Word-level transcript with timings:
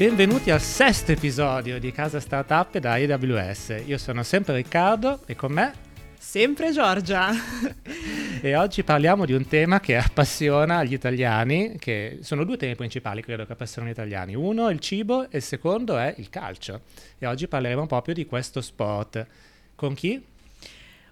benvenuti 0.00 0.50
al 0.50 0.62
sesto 0.62 1.12
episodio 1.12 1.78
di 1.78 1.92
Casa 1.92 2.20
Startup 2.20 2.78
da 2.78 2.94
AWS. 2.94 3.82
Io 3.84 3.98
sono 3.98 4.22
sempre 4.22 4.56
Riccardo 4.56 5.20
e 5.26 5.36
con 5.36 5.52
me 5.52 5.74
sempre 6.18 6.72
Giorgia. 6.72 7.28
e 8.40 8.56
oggi 8.56 8.82
parliamo 8.82 9.26
di 9.26 9.34
un 9.34 9.46
tema 9.46 9.78
che 9.78 9.98
appassiona 9.98 10.84
gli 10.84 10.94
italiani, 10.94 11.76
che 11.78 12.20
sono 12.22 12.44
due 12.44 12.56
temi 12.56 12.76
principali 12.76 13.20
credo 13.20 13.44
che 13.44 13.52
appassionano 13.52 13.90
gli 13.90 13.94
italiani. 13.94 14.34
Uno 14.34 14.68
è 14.68 14.72
il 14.72 14.80
cibo 14.80 15.28
e 15.28 15.36
il 15.36 15.42
secondo 15.42 15.98
è 15.98 16.14
il 16.16 16.30
calcio. 16.30 16.80
E 17.18 17.26
oggi 17.26 17.46
parleremo 17.46 17.86
proprio 17.86 18.14
di 18.14 18.24
questo 18.24 18.62
sport. 18.62 19.26
Con 19.74 19.92
chi? 19.92 20.18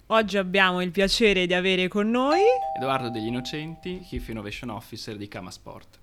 Oggi 0.07 0.37
abbiamo 0.39 0.81
il 0.81 0.89
piacere 0.89 1.45
di 1.45 1.53
avere 1.53 1.87
con 1.87 2.09
noi 2.09 2.39
Edoardo 2.75 3.11
degli 3.11 3.27
Innocenti, 3.27 3.99
Chief 3.99 4.27
Innovation 4.29 4.71
Officer 4.71 5.15
di 5.15 5.27
Kama 5.27 5.51
Sport 5.51 5.98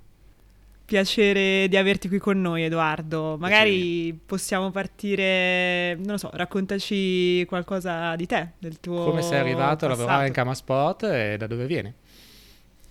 piacere 0.87 1.67
di 1.69 1.77
averti 1.77 2.09
qui 2.09 2.19
con 2.19 2.41
noi, 2.41 2.63
Edoardo. 2.63 3.37
Magari 3.39 4.19
possiamo 4.25 4.71
partire, 4.71 5.97
non 5.97 6.13
lo 6.13 6.17
so, 6.17 6.31
raccontaci 6.33 7.45
qualcosa 7.47 8.15
di 8.17 8.27
te, 8.27 8.53
del 8.59 8.81
tuo. 8.81 9.05
Come 9.05 9.21
sei 9.21 9.41
arrivato 9.41 9.87
passato. 9.87 9.87
a 9.87 9.97
lavorare 9.97 10.27
in 10.29 10.33
Kama 10.33 10.55
Sport 10.55 11.03
e 11.03 11.37
da 11.37 11.47
dove 11.47 11.67
vieni? 11.67 11.93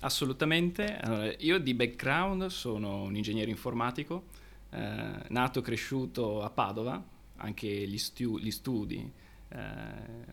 Assolutamente. 0.02 1.00
Allora, 1.02 1.34
io 1.40 1.58
di 1.58 1.74
background 1.74 2.48
sono 2.48 3.04
un 3.04 3.16
ingegnere 3.16 3.50
informatico, 3.50 4.26
eh, 4.72 5.02
nato 5.30 5.60
e 5.60 5.62
cresciuto 5.62 6.44
a 6.44 6.50
Padova, 6.50 7.02
anche 7.38 7.68
gli, 7.68 7.98
stu- 7.98 8.38
gli 8.38 8.52
studi 8.52 9.12
eh, 9.50 9.58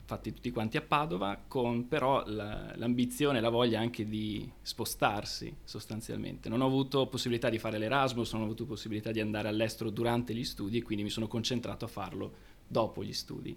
fatti 0.05 0.33
tutti 0.33 0.51
quanti 0.51 0.77
a 0.77 0.81
Padova, 0.83 1.39
con 1.47 1.87
però 1.89 2.23
la, 2.27 2.73
l'ambizione 2.77 3.39
e 3.39 3.41
la 3.41 3.51
voglia 3.51 3.81
anche 3.81 4.09
di 4.09 4.51
spostarsi 4.63 5.55
sostanzialmente. 5.65 6.49
Non 6.49 6.61
ho 6.61 6.67
avuto 6.67 7.07
possibilità 7.07 7.49
di 7.49 7.59
fare 7.59 7.79
l'Erasmus, 7.79 8.33
non 8.33 8.43
ho 8.43 8.45
avuto 8.45 8.65
possibilità 8.65 9.11
di 9.11 9.21
andare 9.21 9.49
all'estero 9.49 9.91
durante 9.91 10.35
gli 10.35 10.45
studi 10.45 10.79
e 10.79 10.83
quindi 10.83 11.05
mi 11.05 11.11
sono 11.11 11.29
concentrato 11.29 11.85
a 11.85 11.89
farlo 11.89 12.33
dopo 12.67 13.05
gli 13.05 13.13
studi. 13.13 13.57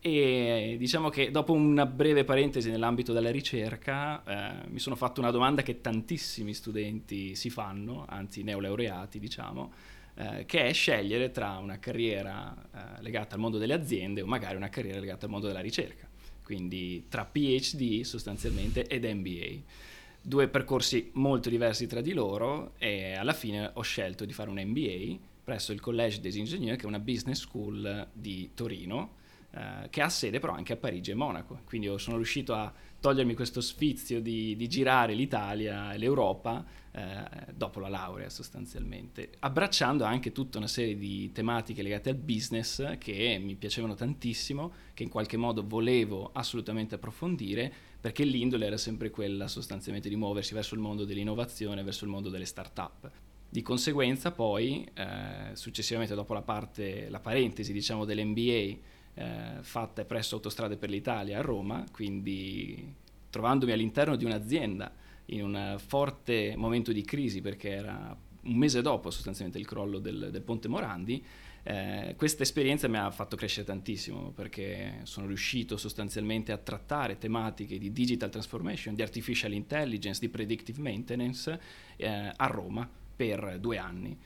E 0.00 0.76
diciamo 0.78 1.08
che 1.08 1.30
dopo 1.30 1.52
una 1.52 1.86
breve 1.86 2.24
parentesi 2.24 2.70
nell'ambito 2.70 3.12
della 3.12 3.30
ricerca 3.30 4.22
eh, 4.24 4.68
mi 4.68 4.78
sono 4.78 4.94
fatto 4.94 5.20
una 5.20 5.30
domanda 5.30 5.62
che 5.62 5.80
tantissimi 5.80 6.52
studenti 6.52 7.34
si 7.34 7.50
fanno, 7.50 8.04
anzi 8.06 8.42
neolaureati 8.42 9.18
diciamo, 9.18 9.72
eh, 10.18 10.44
che 10.46 10.64
è 10.64 10.72
scegliere 10.72 11.30
tra 11.30 11.58
una 11.58 11.78
carriera 11.78 12.54
eh, 12.74 13.02
legata 13.02 13.34
al 13.34 13.40
mondo 13.40 13.58
delle 13.58 13.74
aziende 13.74 14.22
o 14.22 14.26
magari 14.26 14.56
una 14.56 14.70
carriera 14.70 14.98
legata 14.98 15.26
al 15.26 15.30
mondo 15.30 15.46
della 15.46 15.60
ricerca, 15.60 16.08
quindi 16.42 17.04
tra 17.08 17.24
PhD 17.24 18.00
sostanzialmente 18.00 18.86
ed 18.86 19.04
MBA. 19.04 19.84
Due 20.22 20.48
percorsi 20.48 21.10
molto 21.14 21.48
diversi 21.50 21.86
tra 21.86 22.00
di 22.00 22.12
loro 22.12 22.72
e 22.78 23.14
alla 23.14 23.32
fine 23.32 23.70
ho 23.74 23.82
scelto 23.82 24.24
di 24.24 24.32
fare 24.32 24.50
un 24.50 24.60
MBA 24.60 25.18
presso 25.44 25.72
il 25.72 25.80
Collège 25.80 26.20
des 26.20 26.34
Ingénieurs, 26.34 26.78
che 26.78 26.84
è 26.84 26.88
una 26.88 26.98
business 26.98 27.38
school 27.38 28.08
di 28.12 28.50
Torino, 28.54 29.16
eh, 29.52 29.88
che 29.90 30.00
ha 30.02 30.08
sede 30.08 30.40
però 30.40 30.54
anche 30.54 30.72
a 30.72 30.76
Parigi 30.76 31.12
e 31.12 31.14
Monaco. 31.14 31.60
Quindi 31.64 31.92
sono 31.98 32.16
riuscito 32.16 32.52
a 32.54 32.72
togliermi 32.98 33.34
questo 33.34 33.60
sfizio 33.60 34.20
di, 34.20 34.56
di 34.56 34.68
girare 34.68 35.14
l'Italia 35.14 35.92
e 35.92 35.98
l'Europa 35.98 36.64
eh, 36.96 37.52
dopo 37.52 37.78
la 37.78 37.90
laurea 37.90 38.30
sostanzialmente, 38.30 39.32
abbracciando 39.40 40.02
anche 40.04 40.32
tutta 40.32 40.56
una 40.56 40.66
serie 40.66 40.96
di 40.96 41.30
tematiche 41.30 41.82
legate 41.82 42.08
al 42.08 42.16
business 42.16 42.96
che 42.96 43.38
mi 43.38 43.54
piacevano 43.54 43.94
tantissimo, 43.94 44.72
che 44.94 45.02
in 45.02 45.10
qualche 45.10 45.36
modo 45.36 45.62
volevo 45.66 46.30
assolutamente 46.32 46.94
approfondire, 46.94 47.70
perché 48.00 48.24
l'indole 48.24 48.64
era 48.64 48.78
sempre 48.78 49.10
quella 49.10 49.46
sostanzialmente 49.46 50.08
di 50.08 50.16
muoversi 50.16 50.54
verso 50.54 50.74
il 50.74 50.80
mondo 50.80 51.04
dell'innovazione, 51.04 51.82
verso 51.82 52.04
il 52.04 52.10
mondo 52.10 52.30
delle 52.30 52.46
start-up. 52.46 53.10
Di 53.46 53.60
conseguenza 53.60 54.32
poi, 54.32 54.88
eh, 54.94 55.50
successivamente 55.52 56.14
dopo 56.14 56.32
la 56.32 56.40
parte, 56.40 57.10
la 57.10 57.20
parentesi 57.20 57.74
diciamo 57.74 58.06
dell'MBA, 58.06 58.78
eh, 59.12 59.58
fatta 59.60 60.02
presso 60.06 60.36
Autostrade 60.36 60.78
per 60.78 60.88
l'Italia 60.88 61.40
a 61.40 61.42
Roma, 61.42 61.84
quindi 61.92 62.90
trovandomi 63.28 63.72
all'interno 63.72 64.16
di 64.16 64.24
un'azienda 64.24 65.04
in 65.26 65.42
un 65.42 65.76
forte 65.84 66.54
momento 66.56 66.92
di 66.92 67.02
crisi 67.02 67.40
perché 67.40 67.70
era 67.70 68.16
un 68.42 68.56
mese 68.56 68.80
dopo 68.80 69.10
sostanzialmente 69.10 69.58
il 69.58 69.66
crollo 69.66 69.98
del, 69.98 70.28
del 70.30 70.42
ponte 70.42 70.68
Morandi, 70.68 71.24
eh, 71.68 72.14
questa 72.16 72.44
esperienza 72.44 72.86
mi 72.86 72.96
ha 72.96 73.10
fatto 73.10 73.34
crescere 73.34 73.66
tantissimo 73.66 74.30
perché 74.30 75.00
sono 75.02 75.26
riuscito 75.26 75.76
sostanzialmente 75.76 76.52
a 76.52 76.58
trattare 76.58 77.18
tematiche 77.18 77.76
di 77.76 77.92
digital 77.92 78.30
transformation, 78.30 78.94
di 78.94 79.02
artificial 79.02 79.52
intelligence, 79.52 80.20
di 80.20 80.28
predictive 80.28 80.80
maintenance 80.80 81.60
eh, 81.96 82.32
a 82.36 82.46
Roma 82.46 82.88
per 83.16 83.58
due 83.58 83.78
anni. 83.78 84.16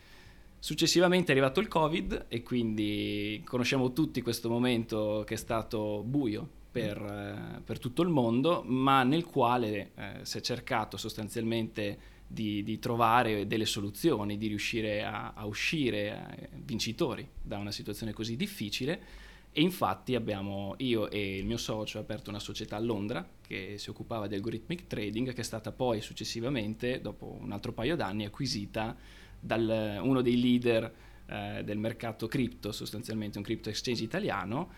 Successivamente 0.58 1.28
è 1.28 1.30
arrivato 1.30 1.60
il 1.60 1.68
Covid 1.68 2.26
e 2.28 2.42
quindi 2.42 3.42
conosciamo 3.46 3.94
tutti 3.94 4.20
questo 4.20 4.50
momento 4.50 5.24
che 5.26 5.32
è 5.32 5.38
stato 5.38 6.02
buio 6.04 6.58
per, 6.70 6.96
eh, 6.98 7.60
per, 7.62 7.78
tutto 7.78 8.02
il 8.02 8.08
mondo, 8.08 8.62
ma 8.64 9.02
nel 9.02 9.24
quale 9.24 9.90
eh, 9.94 10.10
si 10.22 10.38
è 10.38 10.40
cercato 10.40 10.96
sostanzialmente 10.96 11.98
di, 12.26 12.62
di, 12.62 12.78
trovare 12.78 13.46
delle 13.46 13.66
soluzioni, 13.66 14.38
di 14.38 14.46
riuscire 14.46 15.02
a, 15.02 15.32
a 15.34 15.46
uscire 15.46 16.38
eh, 16.38 16.48
vincitori 16.52 17.28
da 17.42 17.58
una 17.58 17.72
situazione 17.72 18.12
così 18.12 18.36
difficile. 18.36 19.28
E 19.52 19.62
infatti 19.62 20.14
abbiamo, 20.14 20.74
io 20.78 21.10
e 21.10 21.38
il 21.38 21.44
mio 21.44 21.56
socio, 21.56 21.98
aperto 21.98 22.30
una 22.30 22.38
società 22.38 22.76
a 22.76 22.80
Londra 22.80 23.28
che 23.44 23.74
si 23.78 23.90
occupava 23.90 24.28
di 24.28 24.36
algorithmic 24.36 24.86
trading, 24.86 25.32
che 25.32 25.40
è 25.40 25.44
stata 25.44 25.72
poi 25.72 26.00
successivamente, 26.00 27.00
dopo 27.00 27.36
un 27.40 27.50
altro 27.50 27.72
paio 27.72 27.96
d'anni, 27.96 28.24
acquisita 28.24 28.96
da 29.40 29.56
uno 30.02 30.20
dei 30.20 30.40
leader 30.40 30.94
eh, 31.26 31.62
del 31.64 31.78
mercato 31.78 32.28
cripto, 32.28 32.70
sostanzialmente 32.70 33.38
un 33.38 33.44
crypto 33.44 33.70
exchange 33.70 34.04
italiano, 34.04 34.70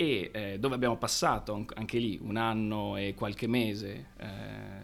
e 0.00 0.30
eh, 0.32 0.58
dove 0.58 0.76
abbiamo 0.76 0.96
passato 0.96 1.66
anche 1.74 1.98
lì 1.98 2.18
un 2.22 2.38
anno 2.38 2.96
e 2.96 3.12
qualche 3.14 3.46
mese 3.46 4.06
eh, 4.16 4.26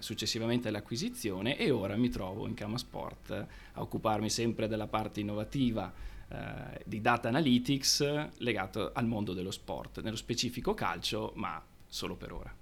successivamente 0.00 0.68
all'acquisizione 0.68 1.56
e 1.56 1.70
ora 1.70 1.96
mi 1.96 2.10
trovo 2.10 2.46
in 2.46 2.52
Kama 2.52 2.76
Sport 2.76 3.30
a 3.30 3.80
occuparmi 3.80 4.28
sempre 4.28 4.68
della 4.68 4.88
parte 4.88 5.20
innovativa 5.20 5.90
eh, 6.28 6.82
di 6.84 7.00
data 7.00 7.28
analytics 7.28 8.28
legato 8.40 8.90
al 8.92 9.06
mondo 9.06 9.32
dello 9.32 9.50
sport, 9.50 10.02
nello 10.02 10.16
specifico 10.16 10.74
calcio, 10.74 11.32
ma 11.36 11.64
solo 11.86 12.14
per 12.14 12.32
ora. 12.34 12.54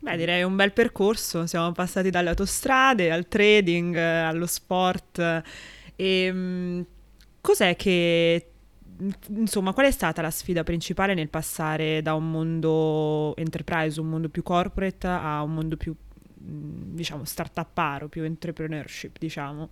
Beh, 0.00 0.16
direi 0.16 0.42
un 0.42 0.56
bel 0.56 0.72
percorso, 0.72 1.46
siamo 1.46 1.70
passati 1.70 2.10
dalle 2.10 2.30
autostrade 2.30 3.12
al 3.12 3.28
trading, 3.28 3.94
allo 3.94 4.46
sport. 4.46 5.20
E, 5.20 5.44
ehm, 5.94 6.84
cos'è 7.40 7.76
che 7.76 8.51
insomma, 9.28 9.72
qual 9.72 9.86
è 9.86 9.90
stata 9.90 10.22
la 10.22 10.30
sfida 10.30 10.64
principale 10.64 11.14
nel 11.14 11.28
passare 11.28 12.02
da 12.02 12.14
un 12.14 12.30
mondo 12.30 13.34
enterprise, 13.36 14.00
un 14.00 14.08
mondo 14.08 14.28
più 14.28 14.42
corporate, 14.42 15.06
a 15.06 15.42
un 15.42 15.54
mondo 15.54 15.76
più, 15.76 15.94
mm, 15.94 16.94
diciamo, 16.94 17.24
start-uparo, 17.24 18.08
più 18.08 18.22
entrepreneurship, 18.24 19.18
diciamo? 19.18 19.70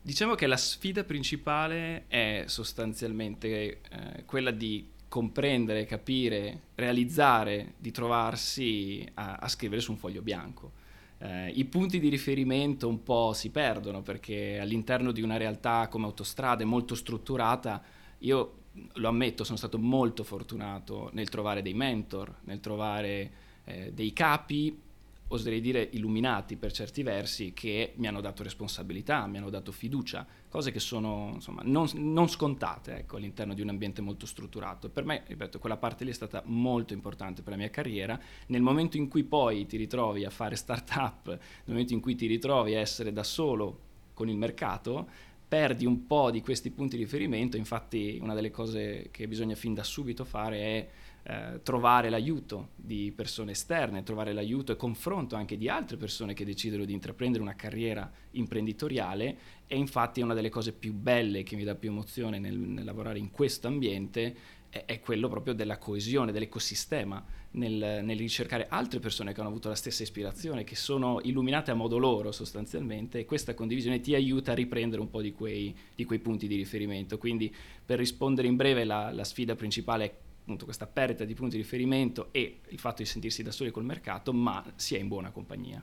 Diciamo 0.00 0.34
che 0.34 0.46
la 0.46 0.56
sfida 0.56 1.04
principale 1.04 2.04
è 2.08 2.44
sostanzialmente 2.46 3.48
eh, 3.48 4.24
quella 4.24 4.50
di 4.50 4.96
comprendere, 5.08 5.86
capire, 5.86 6.60
realizzare, 6.74 7.74
di 7.78 7.90
trovarsi 7.90 9.06
a, 9.14 9.36
a 9.36 9.48
scrivere 9.48 9.80
su 9.80 9.92
un 9.92 9.98
foglio 9.98 10.22
bianco. 10.22 10.72
Eh, 11.18 11.48
I 11.50 11.64
punti 11.64 11.98
di 11.98 12.08
riferimento 12.08 12.88
un 12.88 13.02
po' 13.02 13.32
si 13.32 13.50
perdono 13.50 14.02
perché 14.02 14.58
all'interno 14.60 15.10
di 15.10 15.22
una 15.22 15.36
realtà 15.36 15.88
come 15.88 16.06
autostrade 16.06 16.64
molto 16.64 16.94
strutturata, 16.94 17.82
io 18.18 18.54
lo 18.94 19.08
ammetto, 19.08 19.44
sono 19.44 19.58
stato 19.58 19.78
molto 19.78 20.22
fortunato 20.22 21.10
nel 21.12 21.28
trovare 21.28 21.62
dei 21.62 21.74
mentor, 21.74 22.32
nel 22.44 22.60
trovare 22.60 23.32
eh, 23.64 23.92
dei 23.92 24.12
capi 24.12 24.86
oserei 25.28 25.60
dire 25.60 25.88
illuminati 25.92 26.56
per 26.56 26.72
certi 26.72 27.02
versi, 27.02 27.52
che 27.52 27.92
mi 27.96 28.06
hanno 28.06 28.20
dato 28.20 28.42
responsabilità, 28.42 29.26
mi 29.26 29.38
hanno 29.38 29.50
dato 29.50 29.72
fiducia, 29.72 30.26
cose 30.48 30.70
che 30.70 30.80
sono 30.80 31.32
insomma, 31.34 31.62
non, 31.64 31.88
non 31.94 32.28
scontate 32.28 32.98
ecco, 32.98 33.16
all'interno 33.16 33.54
di 33.54 33.60
un 33.60 33.68
ambiente 33.68 34.00
molto 34.00 34.26
strutturato. 34.26 34.88
Per 34.88 35.04
me, 35.04 35.24
ripeto, 35.26 35.58
quella 35.58 35.76
parte 35.76 36.04
lì 36.04 36.10
è 36.10 36.14
stata 36.14 36.42
molto 36.46 36.92
importante 36.92 37.42
per 37.42 37.52
la 37.52 37.58
mia 37.58 37.70
carriera. 37.70 38.18
Nel 38.46 38.62
momento 38.62 38.96
in 38.96 39.08
cui 39.08 39.24
poi 39.24 39.66
ti 39.66 39.76
ritrovi 39.76 40.24
a 40.24 40.30
fare 40.30 40.56
start-up, 40.56 41.26
nel 41.28 41.38
momento 41.66 41.92
in 41.92 42.00
cui 42.00 42.14
ti 42.14 42.26
ritrovi 42.26 42.74
a 42.74 42.80
essere 42.80 43.12
da 43.12 43.22
solo 43.22 43.86
con 44.14 44.28
il 44.28 44.36
mercato, 44.36 45.08
perdi 45.48 45.86
un 45.86 46.06
po' 46.06 46.30
di 46.30 46.42
questi 46.42 46.70
punti 46.70 46.96
di 46.96 47.04
riferimento, 47.04 47.56
infatti 47.56 48.18
una 48.20 48.34
delle 48.34 48.50
cose 48.50 49.08
che 49.10 49.26
bisogna 49.26 49.54
fin 49.54 49.72
da 49.72 49.82
subito 49.82 50.24
fare 50.24 50.58
è 50.58 50.88
eh, 51.30 51.60
trovare 51.62 52.08
l'aiuto 52.08 52.70
di 52.74 53.12
persone 53.14 53.50
esterne, 53.50 54.02
trovare 54.02 54.32
l'aiuto 54.32 54.72
e 54.72 54.76
confronto 54.76 55.36
anche 55.36 55.58
di 55.58 55.68
altre 55.68 55.98
persone 55.98 56.32
che 56.32 56.42
decidono 56.42 56.86
di 56.86 56.94
intraprendere 56.94 57.42
una 57.42 57.54
carriera 57.54 58.10
imprenditoriale 58.30 59.36
e 59.66 59.76
infatti 59.76 60.22
una 60.22 60.32
delle 60.32 60.48
cose 60.48 60.72
più 60.72 60.94
belle 60.94 61.42
che 61.42 61.54
mi 61.54 61.64
dà 61.64 61.74
più 61.74 61.90
emozione 61.90 62.38
nel, 62.38 62.56
nel 62.56 62.82
lavorare 62.82 63.18
in 63.18 63.30
questo 63.30 63.66
ambiente 63.66 64.34
è, 64.70 64.84
è, 64.86 65.00
quello 65.00 65.28
proprio 65.28 65.52
della 65.52 65.76
coesione, 65.76 66.32
dell'ecosistema, 66.32 67.22
nel, 67.50 68.00
nel, 68.02 68.16
ricercare 68.16 68.66
altre 68.66 68.98
persone 68.98 69.34
che 69.34 69.40
hanno 69.40 69.50
avuto 69.50 69.68
la 69.68 69.74
stessa 69.74 70.02
ispirazione, 70.02 70.64
che 70.64 70.76
sono 70.76 71.20
illuminate 71.22 71.70
a 71.70 71.74
modo 71.74 71.98
loro 71.98 72.32
sostanzialmente 72.32 73.18
e 73.18 73.24
questa 73.26 73.52
condivisione 73.52 74.00
ti 74.00 74.14
aiuta 74.14 74.52
a 74.52 74.54
riprendere 74.54 75.02
un 75.02 75.10
po' 75.10 75.20
di 75.20 75.32
quei, 75.32 75.76
di 75.94 76.04
quei 76.04 76.20
punti 76.20 76.46
di 76.46 76.56
riferimento. 76.56 77.18
Quindi 77.18 77.54
per 77.84 77.98
rispondere 77.98 78.48
in 78.48 78.56
breve 78.56 78.84
la, 78.84 79.12
la 79.12 79.24
sfida 79.24 79.54
principale 79.54 80.04
è 80.06 80.14
appunto 80.48 80.64
questa 80.64 80.86
perdita 80.86 81.24
di 81.24 81.34
punti 81.34 81.56
di 81.56 81.62
riferimento 81.62 82.28
e 82.32 82.60
il 82.68 82.78
fatto 82.78 83.02
di 83.02 83.04
sentirsi 83.04 83.42
da 83.42 83.50
soli 83.50 83.70
col 83.70 83.84
mercato, 83.84 84.32
ma 84.32 84.64
si 84.76 84.94
è 84.94 84.98
in 84.98 85.06
buona 85.06 85.30
compagnia. 85.30 85.82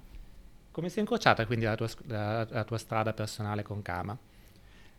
Come 0.72 0.90
si 0.90 0.98
è 0.98 1.02
incrociata 1.02 1.46
quindi 1.46 1.66
la 1.66 1.76
tua, 1.76 1.88
la, 2.08 2.48
la 2.50 2.64
tua 2.64 2.78
strada 2.80 3.14
personale 3.14 3.62
con 3.62 3.84
Kama? 3.84 4.18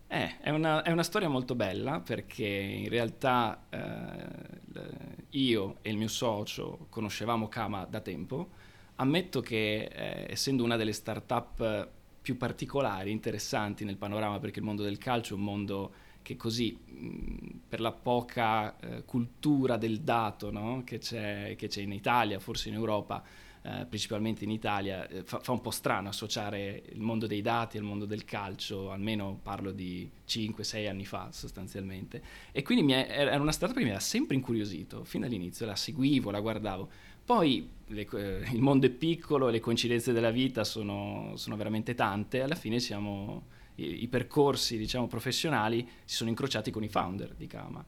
Eh, 0.06 0.38
è, 0.38 0.50
una, 0.50 0.82
è, 0.82 0.92
una, 0.92 1.02
storia 1.02 1.28
molto 1.28 1.56
bella 1.56 1.98
perché 1.98 2.46
in 2.46 2.88
realtà 2.88 3.66
eh, 3.68 5.24
io 5.30 5.78
e 5.82 5.90
il 5.90 5.96
mio 5.96 6.06
socio 6.06 6.86
conoscevamo 6.88 7.48
Kama 7.48 7.86
da 7.86 8.00
tempo. 8.00 8.50
Ammetto 8.94 9.40
che 9.40 9.90
eh, 9.92 10.26
essendo 10.30 10.62
una 10.62 10.76
delle 10.76 10.92
start-up 10.92 11.88
più 12.22 12.36
particolari, 12.36 13.10
interessanti 13.10 13.84
nel 13.84 13.96
panorama, 13.96 14.38
perché 14.38 14.60
il 14.60 14.64
mondo 14.64 14.84
del 14.84 14.98
calcio 14.98 15.34
è 15.34 15.36
un 15.36 15.42
mondo 15.42 15.92
che 16.26 16.34
così, 16.34 16.76
mh, 16.76 17.58
per 17.68 17.78
la 17.78 17.92
poca 17.92 18.76
eh, 18.80 19.04
cultura 19.04 19.76
del 19.76 20.00
dato 20.00 20.50
no? 20.50 20.82
che, 20.84 20.98
c'è, 20.98 21.54
che, 21.56 21.68
c'è, 21.68 21.82
in 21.82 21.92
Italia, 21.92 22.40
forse 22.40 22.68
in 22.68 22.74
Europa, 22.74 23.22
eh, 23.62 23.86
principalmente 23.88 24.42
in 24.42 24.50
Italia, 24.50 25.06
eh, 25.06 25.22
fa, 25.22 25.38
fa, 25.38 25.52
un 25.52 25.60
po' 25.60 25.70
strano 25.70 26.08
associare 26.08 26.82
il 26.88 27.00
mondo 27.00 27.28
dei 27.28 27.42
dati 27.42 27.78
al 27.78 27.84
mondo 27.84 28.06
del 28.06 28.24
calcio, 28.24 28.90
almeno 28.90 29.38
parlo 29.40 29.70
di 29.70 30.10
5-6 30.26 30.88
anni 30.88 31.04
fa 31.04 31.28
sostanzialmente. 31.30 32.20
E 32.50 32.64
quindi 32.64 32.92
è, 32.92 33.06
era 33.08 33.40
una 33.40 33.52
startup 33.52 33.78
che 33.78 33.84
mi 33.84 33.92
ha 33.92 34.00
sempre 34.00 34.34
incuriosito, 34.34 35.04
fin 35.04 35.20
dall'inizio, 35.20 35.64
la 35.64 35.76
seguivo, 35.76 36.32
la 36.32 36.40
guardavo. 36.40 36.90
Poi 37.24 37.70
le, 37.86 38.08
eh, 38.14 38.48
il 38.52 38.60
mondo 38.60 38.86
è 38.86 38.90
piccolo, 38.90 39.48
le 39.48 39.60
coincidenze 39.60 40.12
della 40.12 40.32
vita 40.32 40.64
sono, 40.64 41.34
sono 41.36 41.54
veramente 41.54 41.94
tante, 41.94 42.42
alla 42.42 42.56
fine 42.56 42.80
siamo 42.80 43.54
i, 43.76 44.02
i 44.02 44.08
percorsi 44.08 44.76
diciamo, 44.76 45.06
professionali 45.06 45.86
si 46.04 46.16
sono 46.16 46.30
incrociati 46.30 46.70
con 46.70 46.82
i 46.82 46.88
founder 46.88 47.34
di 47.34 47.46
Kama. 47.46 47.84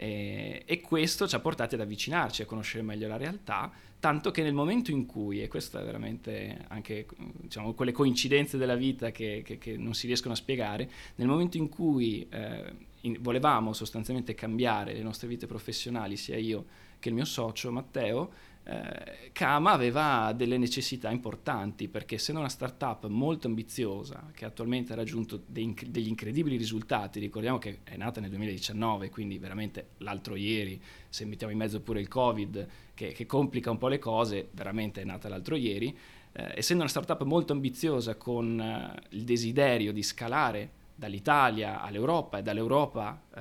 E, 0.00 0.62
e, 0.64 0.80
questo 0.80 1.26
ci 1.26 1.34
ha 1.34 1.40
portati 1.40 1.74
ad 1.74 1.80
avvicinarci, 1.80 2.42
a 2.42 2.46
conoscere 2.46 2.84
meglio 2.84 3.08
la 3.08 3.16
realtà, 3.16 3.72
tanto 3.98 4.30
che 4.30 4.42
nel 4.42 4.54
momento 4.54 4.92
in 4.92 5.06
cui, 5.06 5.42
e 5.42 5.48
questo 5.48 5.78
è 5.78 5.84
veramente 5.84 6.66
anche 6.68 7.06
diciamo, 7.16 7.74
quelle 7.74 7.90
coincidenze 7.90 8.56
della 8.58 8.76
vita 8.76 9.10
che, 9.10 9.42
che, 9.44 9.58
che, 9.58 9.76
non 9.76 9.94
si 9.94 10.06
riescono 10.06 10.34
a 10.34 10.36
spiegare, 10.36 10.88
nel 11.16 11.26
momento 11.26 11.56
in 11.56 11.68
cui 11.68 12.24
eh, 12.30 12.72
in, 13.00 13.16
volevamo 13.20 13.72
sostanzialmente 13.72 14.34
cambiare 14.34 14.92
le 14.92 15.02
nostre 15.02 15.26
vite 15.26 15.48
professionali, 15.48 16.16
sia 16.16 16.36
io 16.36 16.64
che 17.00 17.08
il 17.08 17.14
mio 17.16 17.24
socio 17.24 17.72
Matteo, 17.72 18.30
eh, 18.70 19.30
Kama 19.32 19.72
aveva 19.72 20.34
delle 20.36 20.58
necessità 20.58 21.08
importanti 21.10 21.88
perché 21.88 22.16
essendo 22.16 22.40
una 22.40 22.50
startup 22.50 23.06
molto 23.06 23.46
ambiziosa 23.46 24.30
che 24.34 24.44
attualmente 24.44 24.92
ha 24.92 24.96
raggiunto 24.96 25.42
dei, 25.46 25.74
degli 25.86 26.08
incredibili 26.08 26.58
risultati, 26.58 27.18
ricordiamo 27.18 27.56
che 27.56 27.78
è 27.82 27.96
nata 27.96 28.20
nel 28.20 28.28
2019, 28.28 29.08
quindi 29.08 29.38
veramente 29.38 29.92
l'altro 29.98 30.36
ieri, 30.36 30.78
se 31.08 31.24
mettiamo 31.24 31.50
in 31.50 31.58
mezzo 31.58 31.80
pure 31.80 32.00
il 32.00 32.08
Covid 32.08 32.68
che, 32.92 33.12
che 33.12 33.24
complica 33.24 33.70
un 33.70 33.78
po' 33.78 33.88
le 33.88 33.98
cose, 33.98 34.48
veramente 34.52 35.00
è 35.00 35.04
nata 35.04 35.30
l'altro 35.30 35.56
ieri, 35.56 35.96
eh, 36.32 36.52
essendo 36.54 36.82
una 36.82 36.92
startup 36.92 37.22
molto 37.22 37.54
ambiziosa 37.54 38.16
con 38.16 38.60
eh, 38.60 39.00
il 39.16 39.24
desiderio 39.24 39.92
di 39.92 40.02
scalare 40.02 40.70
dall'Italia 40.98 41.80
all'Europa 41.80 42.38
e 42.38 42.42
dall'Europa 42.42 43.22
eh, 43.32 43.40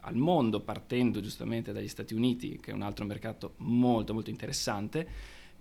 al 0.00 0.16
mondo, 0.16 0.60
partendo 0.60 1.20
giustamente 1.20 1.70
dagli 1.70 1.88
Stati 1.88 2.14
Uniti, 2.14 2.58
che 2.58 2.70
è 2.70 2.74
un 2.74 2.80
altro 2.80 3.04
mercato 3.04 3.54
molto 3.58 4.14
molto 4.14 4.30
interessante, 4.30 5.06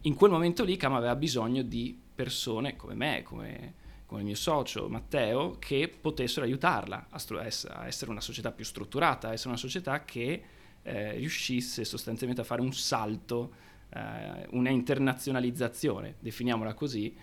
in 0.04 0.16
quel 0.16 0.32
momento 0.32 0.64
lì 0.64 0.78
Cam 0.78 0.94
aveva 0.94 1.18
bisogno 1.18 1.62
di 1.62 2.00
persone 2.16 2.78
come 2.78 2.94
me, 2.94 3.24
come, 3.24 3.74
come 4.06 4.22
il 4.22 4.26
mio 4.26 4.36
socio 4.36 4.88
Matteo, 4.88 5.58
che 5.60 5.90
potessero 5.90 6.46
aiutarla 6.46 7.08
a, 7.10 7.20
stru- 7.20 7.42
a, 7.42 7.88
essere 7.88 8.10
una 8.10 8.22
società 8.22 8.54
più 8.54 8.64
strutturata, 8.64 9.28
a 9.28 9.34
essere 9.34 9.50
una 9.50 9.58
società 9.58 10.06
che 10.06 10.44
eh, 10.82 11.12
riuscisse 11.16 11.84
sostanzialmente 11.84 12.42
a 12.42 12.46
fare 12.46 12.62
un 12.62 12.74
salto, 12.74 13.54
eh, 13.90 14.48
una 14.52 14.70
internazionalizzazione, 14.70 16.16
definiamola 16.20 16.74
così, 16.74 17.14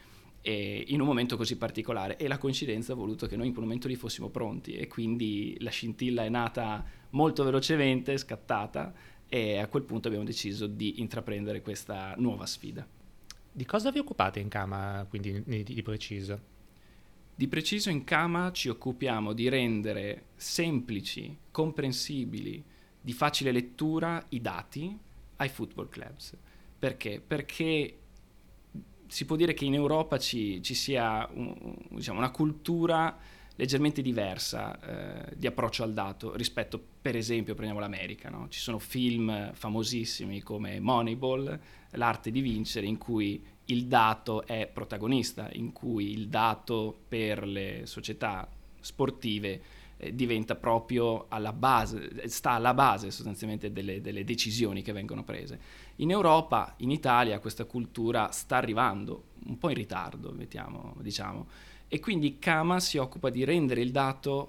in 0.43 1.01
un 1.01 1.07
momento 1.07 1.37
così 1.37 1.57
particolare 1.57 2.17
e 2.17 2.27
la 2.27 2.39
coincidenza 2.39 2.93
ha 2.93 2.97
voluto 2.97 3.27
che 3.27 3.37
noi 3.37 3.49
in 3.49 3.53
quel 3.53 3.65
momento 3.65 3.89
lì 3.89 3.97
fossimo 3.97 4.31
pronti 4.31 4.75
e 4.75 4.87
quindi 4.87 5.57
la 5.61 5.71
scintilla 5.71 6.25
è 6.25 6.29
nata 6.29 6.85
molto 7.11 7.45
velocemente, 7.45 8.17
scattata 8.17 8.93
e 9.29 9.59
a 9.59 9.67
quel 9.67 9.83
punto 9.83 10.09
abbiamo 10.09 10.25
deciso 10.25 10.67
di 10.67 11.01
intraprendere 11.01 11.61
questa 11.61 12.15
nuova 12.17 12.47
sfida. 12.47 12.87
Di 13.53 13.65
cosa 13.67 13.91
vi 13.91 13.99
occupate 13.99 14.41
in 14.41 14.49
Kama 14.49 15.07
quindi 15.09 15.43
di 15.45 15.83
preciso? 15.83 16.41
Di 17.35 17.49
preciso 17.49 17.91
in 17.91 18.05
Kama 18.05 18.53
ci 18.53 18.69
occupiamo 18.69 19.33
di 19.33 19.49
rendere 19.49 20.25
semplici, 20.37 21.37
comprensibili, 21.51 22.63
di 23.01 23.13
facile 23.13 23.51
lettura 23.51 24.25
i 24.31 24.41
dati 24.41 24.97
ai 25.37 25.49
football 25.49 25.89
clubs. 25.89 26.37
Perché? 26.79 27.23
Perché 27.27 27.97
si 29.11 29.25
può 29.25 29.35
dire 29.35 29.55
che 29.55 29.65
in 29.65 29.75
Europa 29.75 30.19
ci, 30.19 30.63
ci 30.63 30.75
sia 30.75 31.29
un, 31.33 31.75
diciamo, 31.89 32.19
una 32.19 32.31
cultura 32.31 33.19
leggermente 33.57 34.03
diversa 34.03 34.79
eh, 34.79 35.37
di 35.37 35.49
approccio 35.49 35.83
al 35.83 35.93
dato 35.93 36.35
rispetto, 36.37 36.81
per 37.03 37.17
esempio, 37.17 37.55
prendiamo 37.55 37.81
l'America. 37.81 38.31
No? 38.31 38.47
Ci 38.49 38.61
sono 38.61 38.79
film 38.79 39.53
famosissimi 39.53 40.41
come 40.41 40.81
Moneyball, 40.81 41.61
L'arte 41.95 42.31
di 42.31 42.41
vincere, 42.41 42.87
in 42.87 42.99
cui 42.99 43.45
il 43.65 43.87
dato 43.87 44.47
è 44.47 44.71
protagonista, 44.73 45.49
in 45.53 45.73
cui 45.73 46.13
il 46.13 46.29
dato 46.29 46.97
per 47.09 47.45
le 47.45 47.83
società 47.85 48.49
sportive 48.79 49.61
eh, 50.01 50.15
diventa 50.15 50.55
proprio 50.55 51.27
alla 51.29 51.53
base, 51.53 52.27
sta 52.29 52.53
alla 52.53 52.73
base 52.73 53.11
sostanzialmente 53.11 53.71
delle, 53.71 54.01
delle, 54.01 54.25
decisioni 54.25 54.81
che 54.81 54.93
vengono 54.93 55.25
prese. 55.25 55.61
In 55.97 56.11
Europa, 56.11 56.75
in 56.79 56.91
Italia, 56.91 57.39
questa 57.39 57.67
cultura 57.67 58.31
sta 58.31 58.57
arrivando, 58.57 59.25
un 59.45 59.59
po' 59.59 59.69
in 59.69 59.77
ritardo, 59.77 60.33
mettiamo, 60.33 60.95
diciamo, 61.01 61.47
e 61.87 62.01
quindi 62.01 62.39
Kama 62.39 62.81
si 62.81 62.97
occupa 62.97 63.29
di 63.31 63.45
rendere 63.45 63.83
il 63.83 63.91
dato 63.91 64.49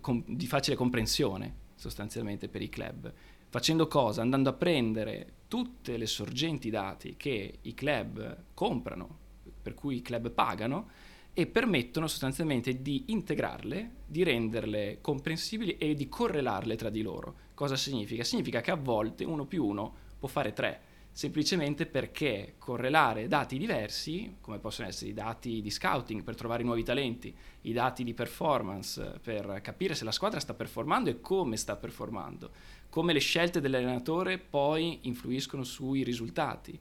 com, 0.00 0.22
di 0.26 0.46
facile 0.46 0.76
comprensione 0.76 1.66
sostanzialmente 1.74 2.48
per 2.48 2.62
i 2.62 2.68
club. 2.68 3.12
Facendo 3.48 3.88
cosa? 3.88 4.22
Andando 4.22 4.50
a 4.50 4.52
prendere 4.52 5.32
tutte 5.48 5.96
le 5.96 6.06
sorgenti 6.06 6.70
dati 6.70 7.16
che 7.16 7.58
i 7.62 7.74
club 7.74 8.44
comprano, 8.54 9.18
per 9.62 9.74
cui 9.74 9.96
i 9.96 10.02
club 10.02 10.30
pagano, 10.30 10.90
e 11.38 11.46
permettono 11.46 12.08
sostanzialmente 12.08 12.82
di 12.82 13.04
integrarle, 13.12 13.90
di 14.04 14.24
renderle 14.24 14.98
comprensibili 15.00 15.76
e 15.78 15.94
di 15.94 16.08
correlarle 16.08 16.74
tra 16.74 16.90
di 16.90 17.00
loro. 17.00 17.32
Cosa 17.54 17.76
significa? 17.76 18.24
Significa 18.24 18.60
che 18.60 18.72
a 18.72 18.74
volte 18.74 19.22
uno 19.22 19.46
più 19.46 19.64
uno 19.64 19.94
può 20.18 20.26
fare 20.26 20.52
tre, 20.52 20.80
semplicemente 21.12 21.86
perché 21.86 22.54
correlare 22.58 23.28
dati 23.28 23.56
diversi, 23.56 24.38
come 24.40 24.58
possono 24.58 24.88
essere 24.88 25.10
i 25.10 25.14
dati 25.14 25.62
di 25.62 25.70
scouting 25.70 26.24
per 26.24 26.34
trovare 26.34 26.64
nuovi 26.64 26.82
talenti, 26.82 27.32
i 27.60 27.72
dati 27.72 28.02
di 28.02 28.14
performance 28.14 29.20
per 29.22 29.60
capire 29.62 29.94
se 29.94 30.02
la 30.02 30.10
squadra 30.10 30.40
sta 30.40 30.54
performando 30.54 31.08
e 31.08 31.20
come 31.20 31.56
sta 31.56 31.76
performando, 31.76 32.50
come 32.90 33.12
le 33.12 33.20
scelte 33.20 33.60
dell'allenatore 33.60 34.38
poi 34.38 34.98
influiscono 35.02 35.62
sui 35.62 36.02
risultati 36.02 36.76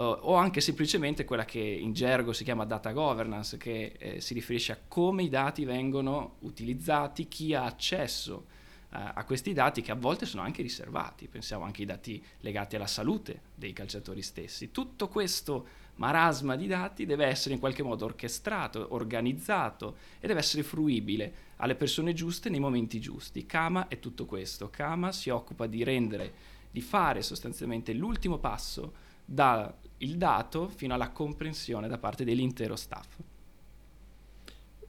o 0.00 0.34
anche 0.34 0.60
semplicemente 0.60 1.24
quella 1.24 1.44
che 1.44 1.58
in 1.58 1.92
gergo 1.92 2.32
si 2.32 2.44
chiama 2.44 2.64
data 2.64 2.92
governance, 2.92 3.56
che 3.56 3.94
eh, 3.98 4.20
si 4.20 4.32
riferisce 4.32 4.72
a 4.72 4.78
come 4.86 5.24
i 5.24 5.28
dati 5.28 5.64
vengono 5.64 6.36
utilizzati, 6.40 7.26
chi 7.26 7.52
ha 7.52 7.64
accesso 7.64 8.46
uh, 8.90 8.96
a 9.14 9.24
questi 9.24 9.52
dati 9.52 9.82
che 9.82 9.90
a 9.90 9.96
volte 9.96 10.24
sono 10.24 10.42
anche 10.42 10.62
riservati, 10.62 11.26
pensiamo 11.26 11.64
anche 11.64 11.80
ai 11.80 11.88
dati 11.88 12.22
legati 12.40 12.76
alla 12.76 12.86
salute 12.86 13.40
dei 13.56 13.72
calciatori 13.72 14.22
stessi. 14.22 14.70
Tutto 14.70 15.08
questo 15.08 15.86
marasma 15.96 16.54
di 16.54 16.68
dati 16.68 17.04
deve 17.04 17.26
essere 17.26 17.54
in 17.54 17.60
qualche 17.60 17.82
modo 17.82 18.04
orchestrato, 18.04 18.94
organizzato 18.94 19.96
e 20.20 20.28
deve 20.28 20.38
essere 20.38 20.62
fruibile 20.62 21.46
alle 21.56 21.74
persone 21.74 22.12
giuste 22.12 22.50
nei 22.50 22.60
momenti 22.60 23.00
giusti. 23.00 23.46
Kama 23.46 23.88
è 23.88 23.98
tutto 23.98 24.26
questo. 24.26 24.70
Kama 24.70 25.10
si 25.10 25.28
occupa 25.28 25.66
di 25.66 25.82
rendere, 25.82 26.32
di 26.70 26.80
fare 26.80 27.20
sostanzialmente 27.22 27.92
l'ultimo 27.94 28.38
passo 28.38 29.06
dal 29.24 29.74
dato 29.98 30.68
fino 30.68 30.94
alla 30.94 31.10
comprensione 31.10 31.88
da 31.88 31.98
parte 31.98 32.24
dell'intero 32.24 32.76
staff. 32.76 33.18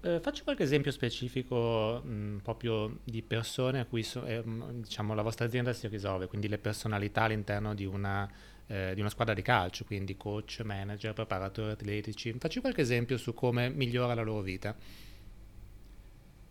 Eh, 0.01 0.21
faccio 0.21 0.43
qualche 0.43 0.63
esempio 0.63 0.91
specifico 0.91 2.01
mh, 2.01 2.39
proprio 2.41 2.99
di 3.03 3.21
persone 3.21 3.81
a 3.81 3.85
cui 3.85 4.01
so, 4.01 4.23
eh, 4.23 4.41
diciamo, 4.45 5.13
la 5.13 5.21
vostra 5.21 5.45
azienda 5.45 5.73
si 5.73 5.87
risolve, 5.87 6.27
quindi 6.27 6.47
le 6.47 6.57
personalità 6.57 7.23
all'interno 7.23 7.73
di 7.73 7.83
una, 7.83 8.29
eh, 8.67 8.93
di 8.93 9.01
una 9.01 9.09
squadra 9.09 9.33
di 9.33 9.41
calcio, 9.41 9.83
quindi 9.83 10.15
coach, 10.15 10.61
manager, 10.63 11.11
preparatori 11.11 11.71
atletici. 11.71 12.33
Faccio 12.39 12.61
qualche 12.61 12.79
esempio 12.81 13.17
su 13.17 13.33
come 13.33 13.69
migliora 13.69 14.13
la 14.13 14.23
loro 14.23 14.41
vita. 14.41 14.73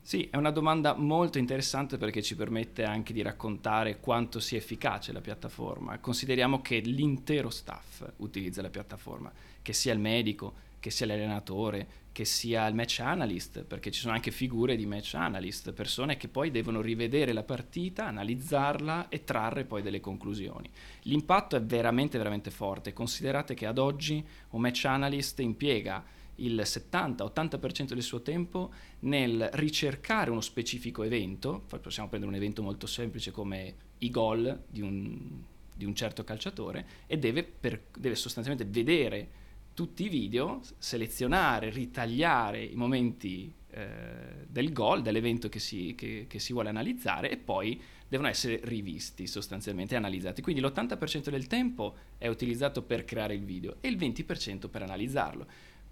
Sì, 0.09 0.27
è 0.31 0.39
una 0.39 0.51
domanda 0.51 0.95
molto 0.95 1.37
interessante 1.37 1.99
perché 1.99 2.23
ci 2.23 2.35
permette 2.35 2.83
anche 2.83 3.13
di 3.13 3.21
raccontare 3.21 4.01
quanto 4.01 4.41
sia 4.41 4.57
efficace 4.57 5.13
la 5.13 5.21
piattaforma. 5.21 5.99
Consideriamo 5.99 6.63
che 6.63 6.79
l'intero 6.79 7.51
staff 7.51 8.11
utilizza 8.17 8.63
la 8.63 8.71
piattaforma, 8.71 9.31
che 9.61 9.75
sia 9.75 9.93
il 9.93 9.99
medico, 9.99 10.55
che 10.81 10.91
sia 10.91 11.05
l'allenatore, 11.05 12.07
che 12.11 12.25
sia 12.25 12.67
il 12.69 12.75
match 12.75 13.01
analyst, 13.01 13.65
perché 13.65 13.91
ci 13.91 14.01
sono 14.01 14.15
anche 14.15 14.31
figure 14.31 14.77
di 14.77 14.87
match 14.87 15.13
analyst, 15.13 15.73
persone 15.73 16.17
che 16.17 16.29
poi 16.29 16.51
devono 16.51 16.81
rivedere 16.81 17.35
la 17.35 17.43
partita, 17.43 18.07
analizzarla 18.07 19.11
e 19.11 19.25
trarre 19.25 19.67
poi 19.67 19.83
delle 19.83 20.01
conclusioni. 20.01 20.71
L'impatto 21.03 21.55
è 21.55 21.63
veramente 21.63 22.17
veramente 22.17 22.51
forte, 22.51 22.95
considerate 22.95 23.53
che 23.53 23.67
ad 23.67 23.77
oggi 23.77 24.25
un 24.53 24.61
match 24.63 24.87
analyst 24.87 25.41
impiega 25.41 26.03
il 26.39 26.61
70-80% 26.63 27.95
del 27.95 28.03
suo 28.03 28.23
tempo 28.23 28.73
nel 29.01 29.49
ricercare 29.55 30.31
uno 30.31 30.41
specifico 30.41 31.03
evento, 31.03 31.65
possiamo 31.81 32.09
prendere 32.09 32.33
un 32.33 32.39
evento 32.39 32.63
molto 32.63 32.87
semplice 32.87 33.31
come 33.31 33.75
i 33.99 34.11
gol 34.11 34.65
di 34.69 34.81
un, 34.81 35.43
di 35.75 35.85
un 35.85 35.95
certo 35.95 36.25
calciatore, 36.25 36.87
e 37.07 37.19
deve, 37.19 37.45
per, 37.45 37.85
deve 37.97 38.15
sostanzialmente 38.15 38.71
vedere 38.71 39.47
tutti 39.75 40.05
i 40.05 40.09
video, 40.09 40.61
selezionare, 40.79 41.71
ritagliare 41.71 42.65
i 42.65 42.75
momenti 42.75 43.53
eh, 43.71 44.47
del 44.49 44.73
gol, 44.73 45.03
dell'evento 45.03 45.49
che 45.49 45.61
si, 45.61 45.95
che, 45.97 46.25
che 46.29 46.39
si, 46.41 46.53
vuole 46.53 46.69
analizzare 46.69 47.31
e 47.31 47.37
poi 47.37 47.81
devono 48.09 48.29
essere 48.29 48.61
rivisti 48.65 49.27
sostanzialmente 49.27 49.95
e 49.95 49.99
analizzati. 49.99 50.43
Quindi 50.43 50.63
l'80% 50.63 51.29
del 51.29 51.47
tempo 51.47 51.95
è 52.19 52.27
utilizzato 52.27 52.83
per 52.83 53.05
creare 53.05 53.35
il 53.35 53.45
video 53.45 53.77
e 53.81 53.89
il 53.89 53.97
20% 53.97 54.69
per 54.69 54.83
analizzarlo 54.83 55.47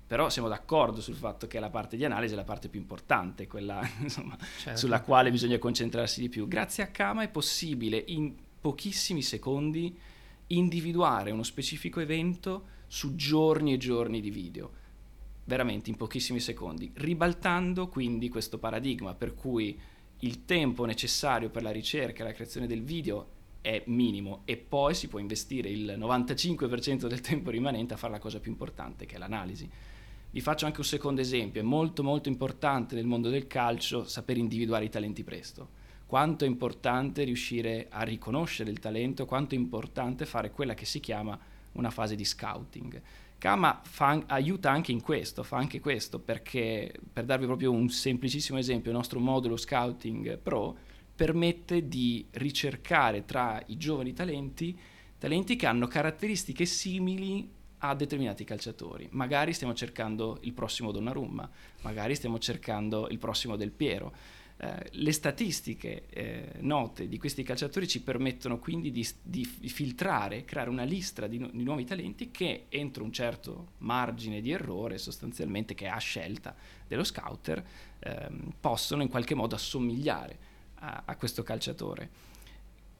però 0.06 0.30
siamo 0.30 0.48
d'accordo 0.48 1.00
sul 1.00 1.16
fatto 1.16 1.48
che 1.48 1.58
la 1.58 1.70
parte 1.70 1.96
di 1.96 2.04
analisi 2.04 2.34
è 2.34 2.36
la 2.36 2.44
parte 2.44 2.68
più 2.68 2.78
importante, 2.78 3.46
quella 3.46 3.80
insomma, 4.00 4.36
certo. 4.58 4.78
sulla 4.78 5.00
quale 5.00 5.30
bisogna 5.30 5.58
concentrarsi 5.58 6.20
di 6.20 6.28
più. 6.28 6.46
Grazie 6.46 6.84
a 6.84 6.88
Kama 6.88 7.22
è 7.22 7.28
possibile 7.28 8.02
in 8.06 8.32
pochissimi 8.60 9.22
secondi 9.22 9.98
individuare 10.48 11.32
uno 11.32 11.42
specifico 11.42 12.00
evento 12.00 12.74
su 12.86 13.16
giorni 13.16 13.72
e 13.72 13.78
giorni 13.78 14.20
di 14.20 14.30
video, 14.30 14.70
veramente 15.44 15.90
in 15.90 15.96
pochissimi 15.96 16.38
secondi, 16.38 16.90
ribaltando 16.94 17.88
quindi 17.88 18.28
questo 18.28 18.58
paradigma 18.58 19.14
per 19.14 19.34
cui 19.34 19.78
il 20.20 20.44
tempo 20.44 20.84
necessario 20.84 21.50
per 21.50 21.62
la 21.62 21.72
ricerca 21.72 22.22
e 22.22 22.26
la 22.26 22.32
creazione 22.32 22.68
del 22.68 22.82
video 22.82 23.34
è 23.60 23.82
minimo 23.86 24.42
e 24.44 24.56
poi 24.56 24.94
si 24.94 25.08
può 25.08 25.18
investire 25.18 25.68
il 25.68 25.96
95% 25.98 27.08
del 27.08 27.20
tempo 27.20 27.50
rimanente 27.50 27.94
a 27.94 27.96
fare 27.96 28.12
la 28.12 28.20
cosa 28.20 28.38
più 28.38 28.52
importante 28.52 29.06
che 29.06 29.16
è 29.16 29.18
l'analisi. 29.18 29.68
Vi 30.36 30.42
faccio 30.42 30.66
anche 30.66 30.80
un 30.80 30.84
secondo 30.84 31.22
esempio, 31.22 31.62
è 31.62 31.64
molto 31.64 32.02
molto 32.02 32.28
importante 32.28 32.94
nel 32.94 33.06
mondo 33.06 33.30
del 33.30 33.46
calcio 33.46 34.04
saper 34.04 34.36
individuare 34.36 34.84
i 34.84 34.90
talenti 34.90 35.24
presto. 35.24 35.70
Quanto 36.04 36.44
è 36.44 36.46
importante 36.46 37.24
riuscire 37.24 37.86
a 37.88 38.02
riconoscere 38.02 38.70
il 38.70 38.78
talento, 38.78 39.24
quanto 39.24 39.54
è 39.54 39.58
importante 39.58 40.26
fare 40.26 40.50
quella 40.50 40.74
che 40.74 40.84
si 40.84 41.00
chiama 41.00 41.38
una 41.72 41.90
fase 41.90 42.16
di 42.16 42.24
scouting. 42.26 43.00
Kama 43.38 43.80
fa, 43.82 44.24
aiuta 44.26 44.70
anche 44.70 44.92
in 44.92 45.00
questo, 45.00 45.42
fa 45.42 45.56
anche 45.56 45.80
questo, 45.80 46.18
perché 46.18 46.92
per 47.10 47.24
darvi 47.24 47.46
proprio 47.46 47.72
un 47.72 47.88
semplicissimo 47.88 48.58
esempio, 48.58 48.90
il 48.90 48.96
nostro 48.98 49.18
modulo 49.20 49.56
Scouting 49.56 50.36
Pro 50.36 50.76
permette 51.14 51.88
di 51.88 52.26
ricercare 52.32 53.24
tra 53.24 53.62
i 53.68 53.78
giovani 53.78 54.12
talenti 54.12 54.78
talenti 55.18 55.56
che 55.56 55.66
hanno 55.66 55.86
caratteristiche 55.86 56.66
simili 56.66 57.55
a 57.78 57.94
determinati 57.94 58.44
calciatori. 58.44 59.08
Magari 59.12 59.52
stiamo 59.52 59.74
cercando 59.74 60.38
il 60.42 60.52
prossimo 60.52 60.92
Donnarumma, 60.92 61.48
magari 61.82 62.14
stiamo 62.14 62.38
cercando 62.38 63.08
il 63.08 63.18
prossimo 63.18 63.56
Del 63.56 63.70
Piero. 63.70 64.12
Eh, 64.58 64.88
le 64.92 65.12
statistiche 65.12 66.06
eh, 66.08 66.52
note 66.60 67.08
di 67.08 67.18
questi 67.18 67.42
calciatori 67.42 67.86
ci 67.86 68.00
permettono 68.00 68.58
quindi 68.58 68.90
di, 68.90 69.06
di 69.22 69.44
filtrare, 69.44 70.46
creare 70.46 70.70
una 70.70 70.84
lista 70.84 71.26
di, 71.26 71.38
di, 71.52 71.62
nuovi 71.62 71.84
talenti 71.84 72.30
che 72.30 72.64
entro 72.70 73.04
un 73.04 73.12
certo 73.12 73.72
margine 73.78 74.40
di 74.40 74.50
errore, 74.50 74.96
sostanzialmente 74.96 75.74
che 75.74 75.84
è 75.84 75.88
a 75.88 75.98
scelta 75.98 76.54
dello 76.88 77.04
scouter, 77.04 77.62
ehm, 77.98 78.54
possono 78.58 79.02
in 79.02 79.10
qualche 79.10 79.34
modo 79.34 79.54
assomigliare 79.54 80.38
a, 80.76 81.02
a 81.04 81.16
questo 81.16 81.42
calciatore. 81.42 82.10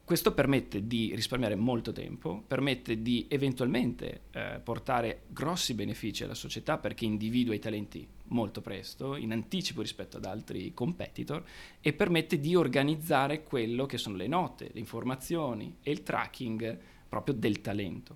Questo 0.07 0.33
permette 0.33 0.87
di 0.87 1.11
risparmiare 1.13 1.55
molto 1.55 1.91
tempo, 1.91 2.41
permette 2.47 3.01
di 3.01 3.25
eventualmente 3.27 4.21
eh, 4.31 4.61
portare 4.63 5.23
grossi 5.27 5.73
benefici 5.73 6.23
alla 6.23 6.33
società 6.33 6.77
perché 6.77 7.03
individua 7.03 7.53
i 7.53 7.59
talenti 7.59 8.07
molto 8.27 8.61
presto, 8.61 9.17
in 9.17 9.33
anticipo 9.33 9.81
rispetto 9.81 10.15
ad 10.15 10.23
altri 10.23 10.73
competitor, 10.73 11.43
e 11.81 11.91
permette 11.91 12.39
di 12.39 12.55
organizzare 12.55 13.43
quello 13.43 13.85
che 13.85 13.97
sono 13.97 14.15
le 14.15 14.27
note, 14.27 14.69
le 14.71 14.79
informazioni 14.79 15.75
e 15.83 15.91
il 15.91 16.03
tracking 16.03 16.79
proprio 17.09 17.35
del 17.35 17.59
talento. 17.59 18.15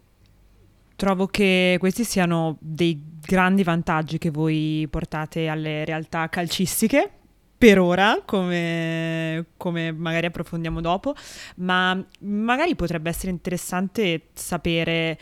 Trovo 0.95 1.27
che 1.27 1.75
questi 1.77 2.05
siano 2.05 2.55
dei 2.62 3.03
grandi 3.19 3.63
vantaggi 3.63 4.17
che 4.17 4.29
voi 4.29 4.88
portate 4.89 5.50
alle 5.50 5.83
realtà 5.83 6.29
calcistiche 6.29 7.19
per 7.61 7.77
ora, 7.77 8.23
come, 8.25 9.45
come, 9.55 9.91
magari 9.91 10.25
approfondiamo 10.25 10.81
dopo, 10.81 11.13
ma 11.57 12.03
magari 12.21 12.73
potrebbe 12.75 13.11
essere 13.11 13.29
interessante 13.29 14.29
sapere, 14.33 15.19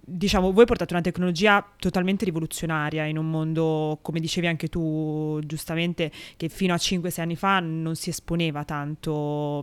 diciamo, 0.00 0.52
voi 0.52 0.64
portate 0.64 0.94
una 0.94 1.02
tecnologia 1.02 1.62
totalmente 1.78 2.24
rivoluzionaria 2.24 3.04
in 3.04 3.18
un 3.18 3.28
mondo, 3.28 3.98
come 4.00 4.20
dicevi 4.20 4.46
anche 4.46 4.68
tu 4.68 5.38
giustamente, 5.44 6.10
che 6.38 6.48
fino 6.48 6.72
a 6.72 6.78
5-6 6.78 7.20
anni 7.20 7.36
fa 7.36 7.60
non 7.60 7.94
si 7.94 8.08
esponeva 8.08 8.64
tanto 8.64 9.62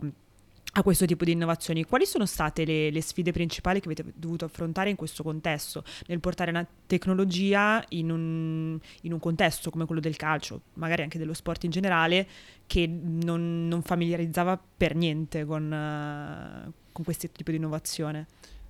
a 0.78 0.82
questo 0.82 1.06
tipo 1.06 1.24
di 1.24 1.32
innovazioni. 1.32 1.84
Quali 1.84 2.06
sono 2.06 2.24
state 2.24 2.64
le, 2.64 2.90
le, 2.90 3.02
sfide 3.02 3.32
principali 3.32 3.80
che 3.80 3.86
avete 3.86 4.12
dovuto 4.14 4.44
affrontare 4.44 4.90
in 4.90 4.96
questo 4.96 5.22
contesto, 5.24 5.82
nel 6.06 6.20
portare 6.20 6.50
una 6.50 6.66
tecnologia 6.86 7.84
in 7.90 8.10
un, 8.10 8.78
in 9.02 9.12
un 9.12 9.18
contesto 9.18 9.70
come 9.70 9.86
quello 9.86 10.00
del 10.00 10.16
calcio, 10.16 10.62
magari 10.74 11.02
anche 11.02 11.18
dello 11.18 11.34
sport 11.34 11.64
in 11.64 11.70
generale, 11.70 12.26
che 12.66 12.86
non, 12.86 13.66
non 13.66 13.82
familiarizzava 13.82 14.60
per 14.76 14.94
niente 14.94 15.44
con, 15.44 15.64
uh, 15.64 16.72
con 16.92 17.04
questo 17.04 17.28
tipo 17.28 17.50
di 17.50 17.56
innovazione? 17.56 18.26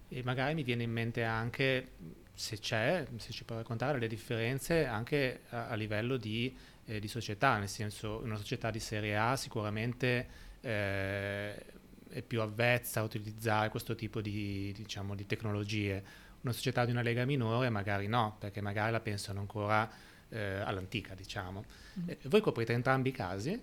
E 0.09 0.23
magari 0.23 0.55
mi 0.55 0.63
viene 0.63 0.85
in 0.85 0.91
mente 0.91 1.25
anche, 1.25 1.91
se 2.33 2.59
c'è, 2.59 3.07
se 3.17 3.33
ci 3.33 3.45
può 3.45 3.57
raccontare 3.57 3.99
le 3.99 4.09
differenze 4.09 4.87
anche 4.87 5.41
a, 5.51 5.69
a 5.69 5.75
livello 5.75 6.17
di, 6.17 6.57
eh, 6.87 7.01
di, 7.01 7.09
società, 7.09 7.59
nel 7.59 7.69
senso 7.69 8.21
una 8.25 8.37
società 8.37 8.71
di 8.71 8.81
serie 8.81 9.15
A 9.15 9.37
sicuramente... 9.37 10.47
Eh, 10.61 11.77
è 12.11 12.23
più 12.23 12.41
avvezza 12.41 13.01
a 13.01 13.03
utilizzare 13.03 13.69
questo 13.69 13.95
tipo 13.95 14.21
di, 14.21 14.73
diciamo, 14.77 15.15
di 15.15 15.27
tecnologie. 15.27 16.03
Una 16.41 16.53
società 16.53 16.85
di 16.85 16.93
una 16.93 17.03
lega 17.03 17.25
minore 17.25 17.69
magari 17.69 18.07
no, 18.07 18.37
perché 18.39 18.61
magari 18.61 18.93
la 18.93 19.01
pensano 19.01 19.41
ancora 19.41 19.91
eh, 20.29 20.61
all'antica, 20.61 21.15
diciamo. 21.15 21.65
Mm. 22.01 22.09
Eh, 22.09 22.19
voi 22.25 22.41
coprite 22.41 22.73
entrambi 22.73 23.09
i 23.09 23.13
casi? 23.13 23.61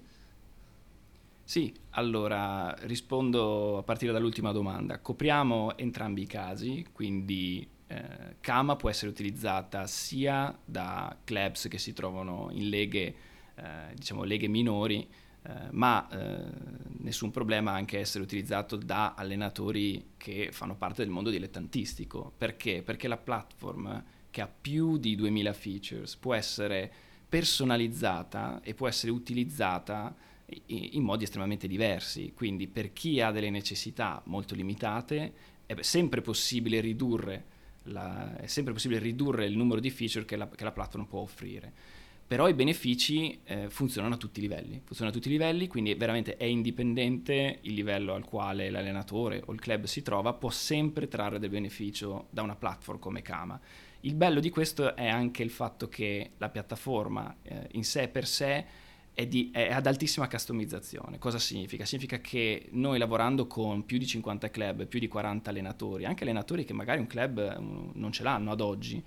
Sì, 1.44 1.72
allora 1.92 2.76
rispondo 2.82 3.78
a 3.78 3.84
partire 3.84 4.12
dall'ultima 4.12 4.52
domanda. 4.52 5.00
Copriamo 5.00 5.78
entrambi 5.78 6.24
i 6.24 6.28
casi, 6.28 6.88
quindi 6.92 7.68
eh, 7.88 8.38
Kama 8.42 8.76
può 8.76 8.90
essere 8.90 9.12
utilizzata 9.12 9.86
sia 9.86 10.58
da 10.66 11.16
clubs 11.24 11.68
che 11.68 11.78
si 11.78 11.94
trovano 11.94 12.50
in 12.52 12.70
leghe, 12.70 13.16
eh, 13.56 13.94
diciamo 13.94 14.24
leghe 14.24 14.48
minori, 14.48 15.08
eh, 15.48 15.68
ma 15.72 16.08
eh, 16.10 16.44
nessun 17.00 17.30
problema 17.30 17.72
anche 17.72 18.00
essere 18.00 18.24
utilizzato 18.24 18.78
da 18.78 19.14
allenatori 19.14 20.14
che 20.18 20.50
fanno 20.52 20.76
parte 20.76 21.04
del 21.04 21.12
mondo 21.12 21.30
dilettantistico. 21.30 22.34
Perché? 22.36 22.82
Perché 22.82 23.08
la 23.08 23.18
platform 23.18 24.04
che 24.32 24.42
ha 24.42 24.48
più 24.48 24.98
di 24.98 25.16
2000 25.16 25.54
features 25.54 26.16
può 26.16 26.34
essere 26.34 26.92
personalizzata 27.30 28.62
e 28.64 28.74
può 28.74 28.88
essere 28.88 29.12
utilizzata 29.12 30.16
in 30.68 31.04
modi 31.04 31.24
estremamente 31.26 31.68
diversi. 31.68 32.34
Quindi 32.34 32.68
per 32.68 32.92
chi 32.92 33.22
ha 33.22 33.32
delle 33.32 33.52
necessità 33.52 34.22
molto 34.26 34.56
limitate 34.56 35.34
è 35.68 35.80
sempre 35.82 36.22
possibile 36.22 36.80
ridurre, 36.80 37.46
la, 37.84 38.36
è 38.38 38.48
sempre 38.48 38.74
possibile 38.74 39.00
ridurre 39.00 39.46
il 39.46 39.56
numero 39.56 39.80
di 39.80 39.92
feature 39.92 40.26
che 40.26 40.36
la, 40.36 40.48
che 40.50 40.64
la 40.64 40.72
platform 40.72 41.06
può 41.06 41.20
offrire 41.20 41.74
però 42.28 42.48
i 42.48 42.54
benefici 42.54 43.40
eh, 43.44 43.70
funzionano 43.70 44.16
a 44.16 44.18
tutti 44.18 44.40
i 44.40 44.42
livelli, 44.42 44.82
funzionano 44.84 45.16
a 45.16 45.20
tutti 45.20 45.28
i 45.28 45.38
livelli, 45.38 45.68
quindi 45.68 45.94
veramente 45.94 46.38
è 46.38 46.46
indipendente 46.46 47.60
il 47.62 47.74
livello 47.74 48.16
al 48.16 48.26
quale 48.26 48.72
l'allenatore 48.72 49.44
o 49.46 49.54
il 49.54 49.60
club 49.60 49.84
si 49.84 50.02
trova, 50.02 50.34
può 50.34 50.50
sempre 50.50 51.08
trarre 51.08 51.38
del 51.38 51.52
beneficio 51.52 52.28
da 52.32 52.42
una 52.42 52.56
platform 52.56 52.98
come 52.98 53.22
Kama. 53.22 53.60
Il 54.02 54.16
bello 54.16 54.40
di 54.40 54.50
questo 54.50 54.96
è 54.96 55.08
anche 55.08 55.44
il 55.44 55.52
fatto 55.52 55.88
che 55.88 56.32
la 56.38 56.50
piattaforma 56.50 57.38
eh, 57.44 57.68
in 57.74 57.84
sé 57.84 58.08
per 58.08 58.26
sé 58.26 58.66
è, 59.16 59.26
di, 59.26 59.50
è, 59.54 59.72
ad 59.72 59.88
altissima 59.88 60.28
customizzazione. 60.28 61.18
Cosa 61.18 61.40
significa? 61.40 61.86
Significa 61.86 62.20
che 62.20 62.68
noi 62.72 63.00
lavorando 63.00 63.48
con 63.48 63.86
più 63.86 63.98
di 63.98 64.06
50 64.06 64.50
club, 64.50 64.86
più 64.88 65.00
di 65.00 65.08
40 65.08 65.50
allenatori, 65.50 66.06
anche 66.06 66.24
allenatori 66.24 66.66
che 66.66 66.74
magari 66.74 67.00
un 67.00 67.08
club 67.08 67.56
um, 67.58 67.92
non 67.94 68.12
ce 68.12 68.24
l'hanno 68.24 68.52
ad 68.52 68.62
oggi, 68.62 69.04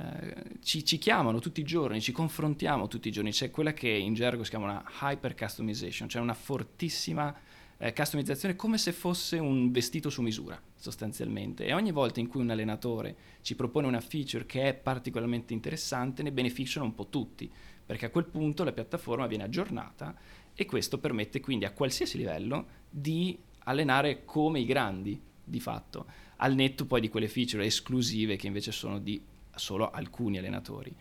eh, 0.00 0.34
ci, 0.62 0.84
ci, 0.84 0.96
chiamano 0.96 1.40
tutti 1.40 1.60
i 1.60 1.64
giorni, 1.64 2.00
ci 2.00 2.12
confrontiamo 2.12 2.88
tutti 2.88 3.08
i 3.08 3.10
giorni, 3.10 3.32
c'è 3.32 3.50
quella 3.50 3.74
che 3.74 3.88
in 3.88 4.14
gergo 4.14 4.44
si 4.44 4.50
chiama 4.50 4.64
una 4.64 4.84
hyper 5.02 5.34
customization, 5.34 6.08
cioè 6.08 6.22
una 6.22 6.34
fortissima 6.34 7.36
eh, 7.76 7.92
customizzazione 7.92 8.56
come 8.56 8.78
se 8.78 8.92
fosse 8.92 9.38
un 9.38 9.70
vestito 9.70 10.08
su 10.08 10.22
misura 10.22 10.60
sostanzialmente. 10.74 11.66
E 11.66 11.74
ogni 11.74 11.92
volta 11.92 12.20
in 12.20 12.28
cui 12.28 12.40
un 12.40 12.50
allenatore 12.50 13.16
ci 13.42 13.54
propone 13.54 13.86
una 13.86 14.00
feature 14.00 14.46
che 14.46 14.68
è 14.68 14.74
particolarmente 14.74 15.52
interessante 15.52 16.22
ne 16.22 16.32
beneficiano 16.32 16.86
un 16.86 16.94
po' 16.94 17.08
tutti 17.08 17.50
perché 17.84 18.06
a 18.06 18.10
quel 18.10 18.26
punto 18.26 18.64
la 18.64 18.72
piattaforma 18.72 19.26
viene 19.26 19.44
aggiornata 19.44 20.14
e 20.54 20.64
questo 20.64 20.98
permette 20.98 21.40
quindi 21.40 21.64
a 21.64 21.72
qualsiasi 21.72 22.16
livello 22.16 22.66
di 22.88 23.38
allenare 23.64 24.24
come 24.24 24.60
i 24.60 24.64
grandi 24.64 25.20
di 25.42 25.60
fatto, 25.60 26.06
al 26.36 26.54
netto 26.54 26.86
poi 26.86 27.00
di 27.00 27.08
quelle 27.08 27.28
feature 27.28 27.64
esclusive 27.64 28.36
che 28.36 28.46
invece 28.46 28.70
sono 28.72 28.98
di 28.98 29.20
solo 29.60 29.90
alcuni 29.90 30.38
allenatori. 30.38 30.92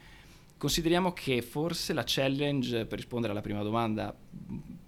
Consideriamo 0.57 1.13
che 1.13 1.41
forse 1.41 1.93
la 1.93 2.03
challenge, 2.05 2.85
per 2.85 2.99
rispondere 2.99 3.31
alla 3.31 3.41
prima 3.41 3.63
domanda, 3.63 4.15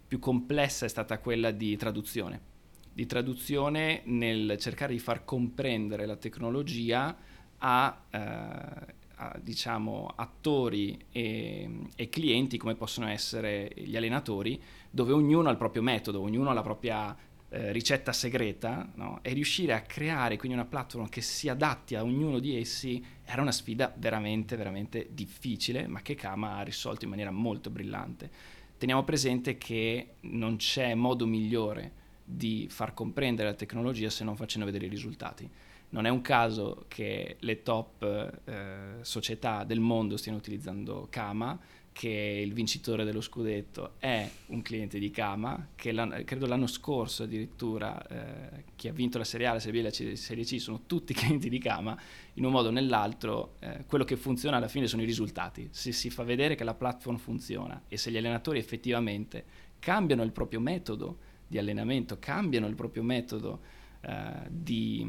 più 0.08 0.20
complessa 0.20 0.86
è 0.86 0.90
stata 0.90 1.18
quella 1.20 1.52
di 1.52 1.78
traduzione. 1.78 2.50
Di 2.94 3.06
traduzione 3.06 4.02
nel 4.04 4.58
cercare 4.60 4.92
di 4.92 5.00
far 5.00 5.24
comprendere 5.24 6.06
la 6.06 6.18
tecnologia 6.18 7.16
a, 7.60 8.02
eh, 8.10 9.40
diciamo, 9.42 10.12
attori 10.14 11.06
e, 11.10 11.88
e, 11.96 12.10
clienti 12.10 12.58
come 12.58 12.76
possono 12.76 13.08
essere 13.08 13.72
gli 13.74 13.96
allenatori, 13.96 14.62
dove 14.90 15.14
ognuno 15.14 15.48
ha 15.48 15.52
il 15.52 15.58
proprio 15.58 15.82
metodo, 15.82 16.20
ognuno 16.20 16.50
ha 16.50 16.54
la 16.54 16.64
propria 16.64 17.16
eh, 17.54 17.72
ricetta 17.72 18.14
segreta, 18.14 18.90
no? 18.96 19.20
e 19.22 19.34
riuscire 19.34 19.74
a 19.74 19.82
creare 19.82 20.38
quindi 20.38 20.58
una 20.58 20.66
platform 20.66 21.10
che 21.10 21.22
si 21.22 21.50
adatti 21.50 21.96
a 21.96 22.04
ognuno 22.04 22.40
di 22.40 22.58
essi 22.58 23.04
era 23.24 23.42
una 23.42 23.52
sfida 23.52 23.94
veramente, 23.96 24.56
veramente 24.56 25.10
difficile, 25.12 25.86
ma 25.88 26.02
che 26.02 26.16
Kama 26.16 26.56
ha 26.56 26.62
risolto 26.62 27.04
in 27.04 27.10
maniera 27.10 27.32
molto 27.32 27.70
brillante. 27.70 28.30
Teniamo 28.78 29.04
presente 29.04 29.58
che 29.58 30.14
non 30.22 30.56
c'è 30.56 30.96
modo 30.96 31.28
migliore 31.28 32.00
di 32.24 32.68
far 32.70 32.94
comprendere 32.94 33.50
la 33.50 33.56
tecnologia 33.56 34.10
se 34.10 34.24
non 34.24 34.36
facendo 34.36 34.66
vedere 34.66 34.86
i 34.86 34.90
risultati 34.90 35.50
non 35.92 36.06
è 36.06 36.10
un 36.10 36.22
caso 36.22 36.86
che 36.88 37.38
le 37.40 37.64
top 37.64 38.04
eh, 38.46 38.98
società 39.02 39.64
del 39.64 39.80
mondo 39.80 40.18
stiano 40.18 40.38
utilizzando 40.38 41.08
Kama, 41.10 41.58
che 41.92 42.42
il 42.44 42.54
vincitore 42.54 43.04
dello 43.04 43.22
scudetto 43.22 43.94
è 44.00 44.30
un 44.48 44.62
cliente 44.62 44.98
di 44.98 45.12
Kama, 45.12 45.70
che 45.76 45.92
l'anno, 45.92 46.22
credo 46.24 46.46
l'anno 46.48 46.68
scorso 46.68 47.24
addirittura 47.24 48.06
eh, 48.08 48.64
chi 48.76 48.88
ha 48.88 48.94
vinto 48.94 49.18
la 49.18 49.24
Serie 49.24 49.48
A, 49.48 49.54
la 49.54 49.60
Serie 49.60 49.82
B 49.82 49.86
e 49.86 50.10
la 50.10 50.16
Serie 50.16 50.44
C 50.44 50.60
sono 50.60 50.82
tutti 50.86 51.14
clienti 51.16 51.50
di 51.50 51.60
Kama, 51.60 51.98
in 52.36 52.46
un 52.46 52.52
modo 52.52 52.70
o 52.70 52.72
nell'altro 52.72 53.56
eh, 53.60 53.84
quello 53.86 54.04
che 54.04 54.16
funziona 54.16 54.58
alla 54.58 54.68
fine 54.68 54.88
sono 54.88 55.02
i 55.02 55.06
risultati, 55.06 55.68
se 55.72 55.92
si 55.92 56.10
fa 56.10 56.24
vedere 56.24 56.56
che 56.56 56.64
la 56.64 56.74
platform 56.74 57.18
funziona 57.18 57.84
e 57.88 57.98
se 57.98 58.10
gli 58.10 58.18
allenatori 58.18 58.58
effettivamente 58.58 59.44
cambiano 59.80 60.24
il 60.24 60.32
proprio 60.32 60.60
metodo 60.60 61.18
di 61.48 61.58
allenamento, 61.58 62.18
cambiano 62.20 62.68
il 62.68 62.76
proprio 62.76 63.04
metodo 63.04 63.60
eh, 64.02 64.32
di, 64.48 65.06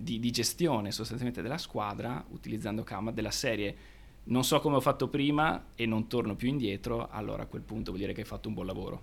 di, 0.00 0.20
di, 0.20 0.30
gestione 0.30 0.92
sostanzialmente 0.92 1.42
della 1.42 1.58
squadra 1.58 2.24
utilizzando 2.28 2.84
Kama 2.84 3.10
della 3.10 3.30
serie 3.30 3.96
non 4.28 4.44
so 4.44 4.60
come 4.60 4.76
ho 4.76 4.80
fatto 4.80 5.08
prima 5.08 5.66
e 5.74 5.86
non 5.86 6.06
torno 6.06 6.34
più 6.34 6.48
indietro, 6.48 7.08
allora 7.10 7.44
a 7.44 7.46
quel 7.46 7.62
punto 7.62 7.90
vuol 7.90 8.00
dire 8.00 8.12
che 8.12 8.20
hai 8.20 8.26
fatto 8.26 8.48
un 8.48 8.54
buon 8.54 8.66
lavoro. 8.66 9.02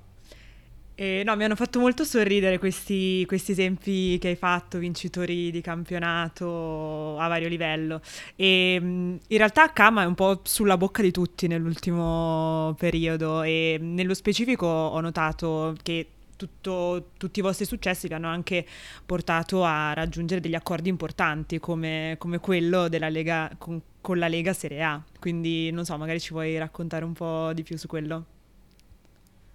Eh, 0.98 1.24
no, 1.26 1.36
mi 1.36 1.44
hanno 1.44 1.58
fatto 1.58 1.80
molto 1.80 2.06
sorridere 2.06 2.58
questi, 2.58 3.26
questi, 3.28 3.52
esempi 3.52 4.18
che 4.18 4.30
hai 4.30 4.36
fatto, 4.38 4.78
vincitori 4.78 5.52
di 5.52 5.60
campionato 5.60 7.20
a 7.20 7.28
vario 7.28 7.50
livello. 7.50 8.00
E 8.38 8.76
in 8.76 9.20
realtà 9.28 9.74
Kama 9.74 10.04
è 10.04 10.06
un 10.06 10.16
po' 10.16 10.40
sulla 10.44 10.78
bocca 10.78 11.02
di 11.02 11.12
tutti 11.12 11.48
nell'ultimo 11.48 12.76
periodo 12.78 13.42
e 13.42 13.78
nello 13.82 14.14
specifico 14.14 14.66
ho 14.68 15.02
notato 15.02 15.76
che 15.84 16.08
tutto, 16.38 17.12
tutti 17.18 17.40
i 17.40 17.42
vostri 17.42 17.66
successi 17.66 18.08
vi 18.08 18.14
hanno 18.14 18.30
anche 18.30 18.66
portato 19.06 19.66
a 19.66 19.94
raggiungere 19.94 20.40
degli 20.40 20.56
accordi 20.56 20.88
importanti 20.88 21.60
come, 21.60 22.16
come 22.18 22.40
quello 22.40 22.88
della 22.88 23.10
Lega, 23.10 23.52
con, 23.58 23.82
con, 24.06 24.20
la 24.20 24.28
Lega 24.28 24.54
Serie 24.54 24.84
A. 24.84 25.04
Quindi 25.20 25.72
non 25.72 25.84
so, 25.84 25.98
magari 25.98 26.20
ci 26.20 26.32
vuoi 26.32 26.58
raccontare 26.60 27.04
un 27.04 27.14
po' 27.14 27.52
di 27.54 27.64
più 27.64 27.76
su 27.76 27.88
quello? 27.88 28.26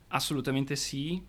Assolutamente 0.08 0.74
sì. 0.74 1.24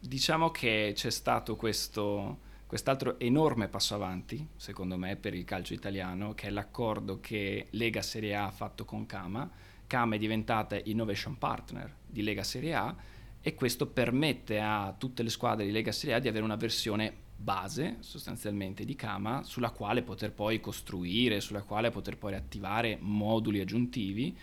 Diciamo 0.00 0.50
che 0.50 0.92
c'è 0.94 1.10
stato 1.10 1.56
questo, 1.56 2.38
quest'altro 2.66 3.18
enorme 3.18 3.68
passo 3.68 3.94
avanti, 3.94 4.46
secondo 4.56 4.96
me, 4.96 5.16
per 5.16 5.34
il 5.34 5.44
calcio 5.44 5.74
italiano, 5.74 6.32
che 6.32 6.46
è 6.46 6.50
l'accordo 6.50 7.20
che 7.20 7.66
Lega 7.70 8.00
Serie 8.00 8.34
A 8.34 8.46
ha 8.46 8.50
fatto 8.50 8.86
con 8.86 9.04
Kama. 9.04 9.50
Kama 9.86 10.14
è 10.14 10.18
diventata 10.18 10.80
innovation 10.84 11.36
partner 11.36 11.94
di 12.06 12.22
Lega 12.22 12.42
Serie 12.42 12.74
A 12.74 12.96
e 13.42 13.54
questo 13.54 13.88
permette 13.88 14.58
a 14.58 14.94
tutte 14.96 15.22
le 15.22 15.28
squadre 15.28 15.66
di 15.66 15.70
Lega 15.70 15.92
Serie 15.92 16.14
A 16.14 16.18
di 16.18 16.28
avere 16.28 16.44
una 16.44 16.56
versione 16.56 17.23
base 17.44 17.96
sostanzialmente 18.00 18.84
di 18.84 18.96
Kama 18.96 19.42
sulla 19.44 19.70
quale 19.70 20.02
poter 20.02 20.32
poi 20.32 20.60
costruire, 20.60 21.40
sulla 21.40 21.62
quale 21.62 21.90
poter 21.90 22.16
poi 22.16 22.34
attivare 22.34 22.96
moduli 22.98 23.60
aggiuntivi 23.60 24.34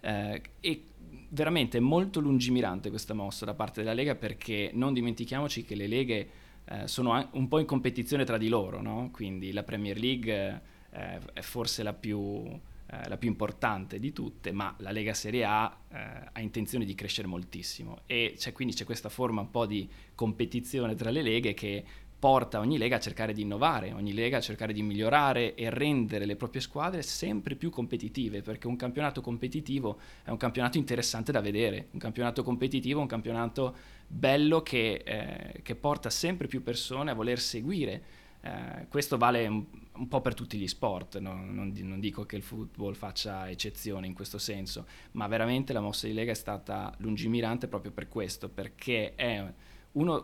eh, 0.00 0.42
e 0.60 0.84
veramente 1.30 1.78
è 1.78 1.80
molto 1.80 2.20
lungimirante 2.20 2.90
questa 2.90 3.14
mossa 3.14 3.46
da 3.46 3.54
parte 3.54 3.80
della 3.80 3.94
Lega 3.94 4.14
perché 4.14 4.70
non 4.74 4.92
dimentichiamoci 4.92 5.64
che 5.64 5.74
le 5.74 5.86
leghe 5.86 6.30
eh, 6.66 6.86
sono 6.86 7.28
un 7.32 7.48
po' 7.48 7.58
in 7.58 7.66
competizione 7.66 8.24
tra 8.24 8.36
di 8.36 8.48
loro, 8.48 8.82
no? 8.82 9.08
quindi 9.10 9.52
la 9.52 9.62
Premier 9.62 9.98
League 9.98 10.62
eh, 10.90 11.18
è 11.32 11.40
forse 11.40 11.82
la 11.82 11.94
più 11.94 12.44
eh, 12.92 13.08
la 13.08 13.16
più 13.16 13.28
importante 13.28 14.00
di 14.00 14.12
tutte, 14.12 14.50
ma 14.50 14.74
la 14.78 14.90
Lega 14.90 15.14
Serie 15.14 15.44
A 15.44 15.78
eh, 15.88 15.96
ha 16.32 16.40
intenzione 16.40 16.84
di 16.84 16.96
crescere 16.96 17.28
moltissimo 17.28 18.00
e 18.06 18.34
c'è, 18.36 18.50
quindi 18.52 18.74
c'è 18.74 18.84
questa 18.84 19.08
forma 19.08 19.42
un 19.42 19.50
po' 19.52 19.64
di 19.64 19.88
competizione 20.12 20.96
tra 20.96 21.10
le 21.10 21.22
leghe 21.22 21.54
che 21.54 21.84
porta 22.20 22.60
ogni 22.60 22.76
lega 22.76 22.96
a 22.96 23.00
cercare 23.00 23.32
di 23.32 23.40
innovare, 23.40 23.92
ogni 23.92 24.12
lega 24.12 24.36
a 24.36 24.40
cercare 24.40 24.74
di 24.74 24.82
migliorare 24.82 25.54
e 25.54 25.70
rendere 25.70 26.26
le 26.26 26.36
proprie 26.36 26.60
squadre 26.60 27.00
sempre 27.00 27.56
più 27.56 27.70
competitive, 27.70 28.42
perché 28.42 28.66
un 28.66 28.76
campionato 28.76 29.22
competitivo 29.22 29.98
è 30.22 30.30
un 30.30 30.36
campionato 30.36 30.76
interessante 30.76 31.32
da 31.32 31.40
vedere, 31.40 31.88
un 31.92 31.98
campionato 31.98 32.44
competitivo 32.44 32.98
è 32.98 33.02
un 33.02 33.08
campionato 33.08 33.74
bello 34.06 34.62
che, 34.62 35.02
eh, 35.02 35.62
che 35.62 35.74
porta 35.74 36.10
sempre 36.10 36.46
più 36.46 36.62
persone 36.62 37.10
a 37.10 37.14
voler 37.14 37.40
seguire 37.40 38.02
eh, 38.42 38.86
questo 38.88 39.16
vale 39.16 39.46
un, 39.46 39.64
un, 39.92 40.08
po' 40.08 40.20
per 40.20 40.34
tutti 40.34 40.58
gli 40.58 40.68
sport, 40.68 41.18
no? 41.18 41.34
non, 41.34 41.72
non, 41.74 42.00
dico 42.00 42.24
che 42.24 42.36
il 42.36 42.42
football 42.42 42.94
faccia 42.94 43.48
eccezione 43.48 44.06
in 44.06 44.14
questo 44.14 44.38
senso, 44.38 44.86
ma 45.12 45.26
veramente 45.26 45.72
la 45.72 45.80
mossa 45.80 46.06
di 46.06 46.12
Lega 46.12 46.32
è 46.32 46.34
stata 46.34 46.94
lungimirante 46.98 47.66
proprio 47.66 47.92
per 47.92 48.08
questo, 48.08 48.48
perché 48.48 49.14
è 49.14 49.52
uno, 49.92 50.22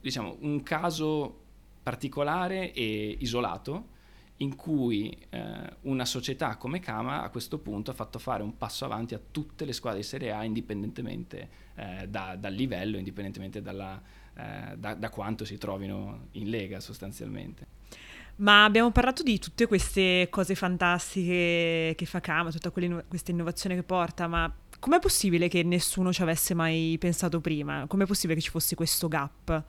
diciamo, 0.00 0.36
un 0.40 0.62
caso 0.62 1.44
particolare 1.82 2.72
e 2.72 3.16
isolato 3.20 3.94
in 4.38 4.54
cui 4.54 5.16
eh, 5.30 5.76
una 5.82 6.04
società 6.04 6.56
come 6.56 6.80
Kama 6.80 7.22
a 7.22 7.30
questo 7.30 7.58
punto 7.58 7.90
ha 7.90 7.94
fatto 7.94 8.18
fare 8.18 8.42
un 8.42 8.56
passo 8.58 8.84
avanti 8.84 9.14
a 9.14 9.20
tutte 9.30 9.64
le 9.64 9.72
squadre 9.72 10.00
di 10.00 10.06
Serie 10.06 10.32
A 10.32 10.44
indipendentemente 10.44 11.48
eh, 11.74 12.06
da, 12.08 12.36
dal 12.36 12.52
livello, 12.52 12.98
indipendentemente 12.98 13.62
dalla, 13.62 14.00
eh, 14.34 14.76
da, 14.76 14.94
da 14.94 15.08
quanto 15.10 15.44
si 15.44 15.56
trovino 15.56 16.28
in 16.32 16.50
Lega 16.50 16.80
sostanzialmente. 16.80 17.74
Ma 18.36 18.64
abbiamo 18.64 18.90
parlato 18.90 19.22
di 19.22 19.38
tutte 19.38 19.66
queste 19.66 20.26
cose 20.28 20.54
fantastiche 20.54 21.94
che 21.96 22.04
fa 22.04 22.20
Kama, 22.20 22.50
tutta 22.50 22.70
questa 22.70 23.30
innovazione 23.30 23.74
che 23.74 23.82
porta, 23.82 24.26
ma 24.26 24.54
com'è 24.86 25.00
possibile 25.00 25.48
che 25.48 25.64
nessuno 25.64 26.12
ci 26.12 26.22
avesse 26.22 26.54
mai 26.54 26.96
pensato 27.00 27.40
prima? 27.40 27.86
Com'è 27.88 28.06
possibile 28.06 28.38
che 28.38 28.44
ci 28.44 28.50
fosse 28.50 28.76
questo 28.76 29.08
gap? 29.08 29.64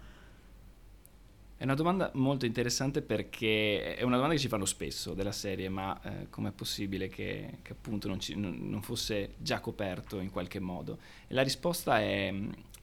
È 1.58 1.63
una 1.63 1.73
domanda 1.73 2.12
molto 2.13 2.45
interessante 2.45 3.01
perché 3.01 3.95
è 3.95 4.03
una 4.03 4.17
domanda 4.17 4.36
che 4.36 4.39
ci 4.39 4.47
fanno 4.47 4.65
spesso 4.65 5.15
della 5.15 5.32
serie, 5.32 5.69
ma 5.69 5.99
eh, 6.03 6.30
com'è 6.30 6.51
possibile 6.51 7.08
che, 7.08 7.58
che 7.63 7.71
appunto 7.71 8.08
non, 8.08 8.19
ci, 8.19 8.36
non, 8.36 8.69
non, 8.69 8.84
fosse 8.84 9.34
già 9.39 9.60
coperto 9.60 10.19
in 10.19 10.30
qualche 10.30 10.60
modo? 10.60 10.99
E 11.25 11.34
la 11.34 11.41
risposta 11.41 11.99
è, 11.99 12.32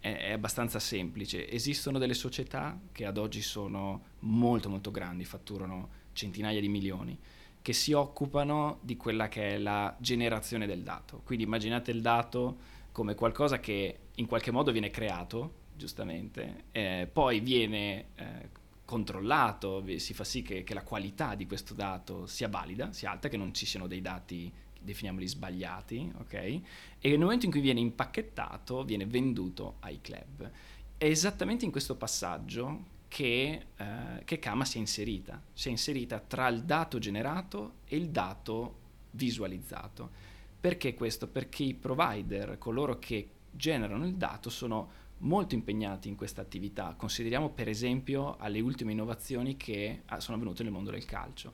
è, 0.00 0.16
è, 0.16 0.32
abbastanza 0.32 0.80
semplice. 0.80 1.48
Esistono 1.48 2.00
delle 2.00 2.14
società 2.14 2.76
che 2.90 3.06
ad 3.06 3.16
oggi 3.16 3.42
sono 3.42 4.06
molto 4.20 4.68
molto 4.68 4.90
grandi, 4.90 5.24
fatturano 5.24 6.02
centinaia 6.12 6.60
di 6.60 6.68
milioni, 6.68 7.16
che 7.64 7.72
si 7.72 7.94
occupano 7.94 8.76
di 8.82 8.94
quella 8.98 9.28
che 9.28 9.54
è 9.54 9.58
la 9.58 9.96
generazione 9.98 10.66
del 10.66 10.82
dato. 10.82 11.22
Quindi 11.24 11.44
immaginate 11.44 11.92
il 11.92 12.02
dato 12.02 12.58
come 12.92 13.14
qualcosa 13.14 13.58
che 13.58 14.00
in 14.16 14.26
qualche 14.26 14.50
modo 14.50 14.70
viene 14.70 14.90
creato, 14.90 15.52
giustamente, 15.74 16.64
eh, 16.72 17.08
poi 17.10 17.40
viene... 17.40 18.06
Eh, 18.16 18.62
controllato, 18.84 19.82
si 19.96 20.12
fa 20.12 20.24
sì 20.24 20.42
che, 20.42 20.62
che, 20.62 20.74
la 20.74 20.82
qualità 20.82 21.34
di 21.34 21.46
questo 21.46 21.72
dato 21.72 22.26
sia 22.26 22.50
valida, 22.50 22.92
sia 22.92 23.12
alta, 23.12 23.30
che 23.30 23.38
non 23.38 23.54
ci 23.54 23.64
siano 23.64 23.86
dei 23.86 24.02
dati, 24.02 24.52
definiamoli 24.78 25.26
sbagliati, 25.26 26.12
ok? 26.18 26.34
E 26.34 26.60
nel 27.00 27.18
momento 27.18 27.46
in 27.46 27.50
cui 27.50 27.62
viene 27.62 27.80
impacchettato, 27.80 28.84
viene 28.84 29.06
venduto 29.06 29.76
ai 29.80 30.02
club. 30.02 30.50
È 30.98 31.06
esattamente 31.06 31.64
in 31.64 31.70
questo 31.70 31.96
passaggio 31.96 32.92
che, 33.14 33.66
eh, 33.76 34.24
che 34.24 34.40
Kama 34.40 34.64
si 34.64 34.78
è 34.78 34.80
inserita, 34.80 35.40
si 35.52 35.68
è 35.68 35.70
inserita 35.70 36.18
tra 36.18 36.48
il 36.48 36.64
dato 36.64 36.98
generato 36.98 37.74
e 37.84 37.94
il 37.94 38.08
dato 38.08 38.78
visualizzato. 39.12 40.10
Perché 40.58 40.94
questo? 40.94 41.28
Perché 41.28 41.62
i 41.62 41.74
provider, 41.74 42.58
coloro 42.58 42.98
che 42.98 43.28
generano 43.52 44.04
il 44.04 44.16
dato, 44.16 44.50
sono 44.50 44.90
molto 45.18 45.54
impegnati 45.54 46.08
in 46.08 46.16
questa 46.16 46.40
attività. 46.40 46.94
Consideriamo 46.96 47.50
per 47.50 47.68
esempio 47.68 48.36
alle 48.36 48.58
ultime 48.58 48.90
innovazioni 48.90 49.56
che 49.56 50.02
ah, 50.06 50.18
sono 50.18 50.36
avvenute 50.36 50.64
nel 50.64 50.72
mondo 50.72 50.90
del 50.90 51.04
calcio. 51.04 51.52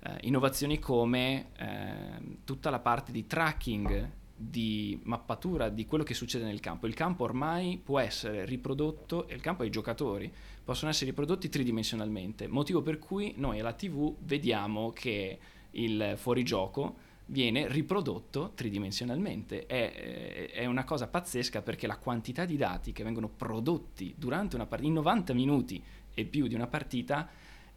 Eh, 0.00 0.18
innovazioni 0.24 0.78
come 0.78 1.52
eh, 1.56 2.36
tutta 2.44 2.68
la 2.68 2.80
parte 2.80 3.12
di 3.12 3.26
tracking, 3.26 4.10
di 4.36 5.00
mappatura 5.04 5.70
di 5.70 5.86
quello 5.86 6.04
che 6.04 6.12
succede 6.12 6.44
nel 6.44 6.60
campo. 6.60 6.86
Il 6.86 6.92
campo 6.92 7.24
ormai 7.24 7.80
può 7.82 7.98
essere 7.98 8.44
riprodotto, 8.44 9.26
il 9.30 9.40
campo 9.40 9.62
e 9.62 9.68
i 9.68 9.70
giocatori 9.70 10.30
possono 10.68 10.90
essere 10.90 11.12
riprodotti 11.12 11.48
tridimensionalmente, 11.48 12.46
motivo 12.46 12.82
per 12.82 12.98
cui 12.98 13.32
noi 13.38 13.58
alla 13.58 13.72
TV 13.72 14.14
vediamo 14.18 14.90
che 14.90 15.38
il 15.70 16.12
fuorigioco 16.16 16.96
viene 17.24 17.66
riprodotto 17.68 18.52
tridimensionalmente. 18.54 19.64
È, 19.64 20.50
è, 20.50 20.66
una 20.66 20.84
cosa 20.84 21.06
pazzesca 21.06 21.62
perché 21.62 21.86
la 21.86 21.96
quantità 21.96 22.44
di 22.44 22.58
dati 22.58 22.92
che 22.92 23.02
vengono 23.02 23.30
prodotti 23.30 24.12
durante 24.18 24.56
una 24.56 24.66
partita, 24.66 24.90
in 24.90 24.96
90 24.96 25.32
minuti 25.32 25.82
e 26.12 26.26
più 26.26 26.46
di 26.46 26.54
una 26.54 26.66
partita, 26.66 27.30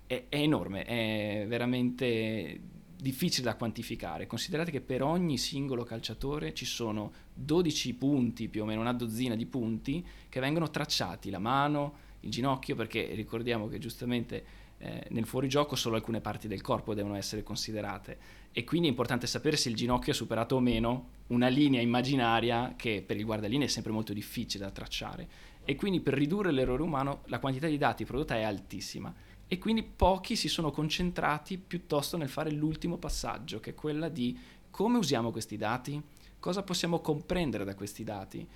è, 0.06 0.26
è 0.28 0.36
enorme, 0.36 0.84
è 0.84 1.46
veramente 1.48 2.60
difficile 2.98 3.46
da 3.46 3.56
quantificare. 3.56 4.28
Considerate 4.28 4.70
che 4.70 4.82
per 4.82 5.02
ogni 5.02 5.38
singolo 5.38 5.86
calciatore 5.86 6.54
ci 6.54 6.66
sono 6.66 7.14
12 7.34 7.94
punti, 7.94 8.50
più 8.50 8.64
o 8.64 8.66
meno 8.66 8.82
una 8.82 8.92
dozzina 8.92 9.36
di 9.36 9.46
punti, 9.46 10.06
che 10.28 10.42
vengono 10.42 10.70
tracciati, 10.70 11.30
la 11.30 11.40
mano, 11.40 12.10
il 12.22 12.32
ginocchio, 12.32 12.76
perché 12.76 13.12
ricordiamo 13.14 13.68
che 13.68 13.78
giustamente 13.78 14.44
eh, 14.78 15.06
nel 15.10 15.26
fuorigioco 15.26 15.76
solo 15.76 15.96
alcune 15.96 16.22
parti 16.22 16.48
del 16.48 16.62
corpo 16.62 16.94
devono 16.94 17.16
essere 17.16 17.44
considerate. 17.44 18.40
E 18.52 18.64
quindi 18.64 18.88
è 18.88 18.90
importante 18.90 19.28
sapere 19.28 19.56
se 19.56 19.70
il 19.70 19.76
ginocchio 19.76 20.12
ha 20.12 20.16
superato 20.16 20.56
o 20.56 20.60
meno 20.60 21.10
una 21.28 21.48
linea 21.48 21.82
immaginaria 21.82 22.74
che 22.76 23.04
per 23.06 23.18
il 23.18 23.26
guardalinee 23.26 23.68
è 23.68 23.70
sempre 23.70 23.92
molto 23.92 24.12
difficile 24.12 24.66
da 24.66 24.72
tracciare. 24.72 25.50
E 25.64 25.76
quindi 25.76 26.02
per 26.02 26.16
ridurre 26.16 26.52
l'errore 26.52 26.82
umano 26.82 27.22
la 27.26 27.40
quantità 27.40 27.68
di 27.68 27.78
dati 27.78 28.06
prodotta 28.06 28.36
è 28.36 28.42
altissima. 28.42 29.14
E 29.48 29.58
quindi 29.58 29.84
pochi 29.84 30.36
si 30.36 30.48
sono 30.48 30.72
concentrati 30.72 31.58
piuttosto 31.58 32.18
nel 32.18 32.30
fare 32.30 32.52
l'ultimo 32.52 32.98
passaggio 32.98 33.60
che 33.60 33.72
è 33.72 33.76
quella 33.76 34.10
di 34.10 34.38
come 34.72 34.98
usiamo 34.98 35.32
questi 35.32 35.58
dati, 35.58 36.02
cosa 36.40 36.64
possiamo 36.64 37.02
comprendere 37.02 37.66
da 37.66 37.76
questi 37.76 38.04
dati, 38.04 38.48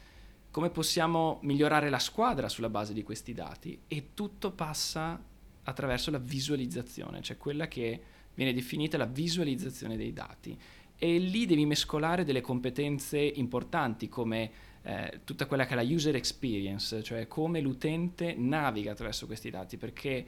come 0.55 0.69
possiamo 0.69 1.39
migliorare 1.41 1.89
la 1.89 1.99
squadra 1.99 2.47
sulla 2.47 2.69
base 2.69 2.93
di 2.93 3.03
questi 3.03 3.33
dati 3.33 3.77
e 3.89 4.11
tutto 4.13 4.51
passa 4.51 5.21
attraverso 5.63 6.11
la 6.11 6.17
visualizzazione, 6.17 7.21
cioè 7.21 7.35
quella 7.35 7.67
che 7.67 8.01
viene 8.33 8.53
definita 8.53 8.95
la 8.95 9.05
visualizzazione 9.05 9.97
dei 9.97 10.13
dati. 10.13 10.57
E 10.97 11.17
lì 11.17 11.45
devi 11.45 11.65
mescolare 11.65 12.23
delle 12.23 12.39
competenze 12.39 13.19
importanti 13.19 14.07
come 14.07 14.49
eh, 14.83 15.19
tutta 15.25 15.45
quella 15.45 15.65
che 15.65 15.73
è 15.73 15.75
la 15.75 15.81
user 15.81 16.15
experience, 16.15 17.03
cioè 17.03 17.27
come 17.27 17.59
l'utente 17.59 18.33
naviga 18.37 18.93
attraverso 18.93 19.25
questi 19.25 19.49
dati, 19.49 19.75
perché 19.75 20.25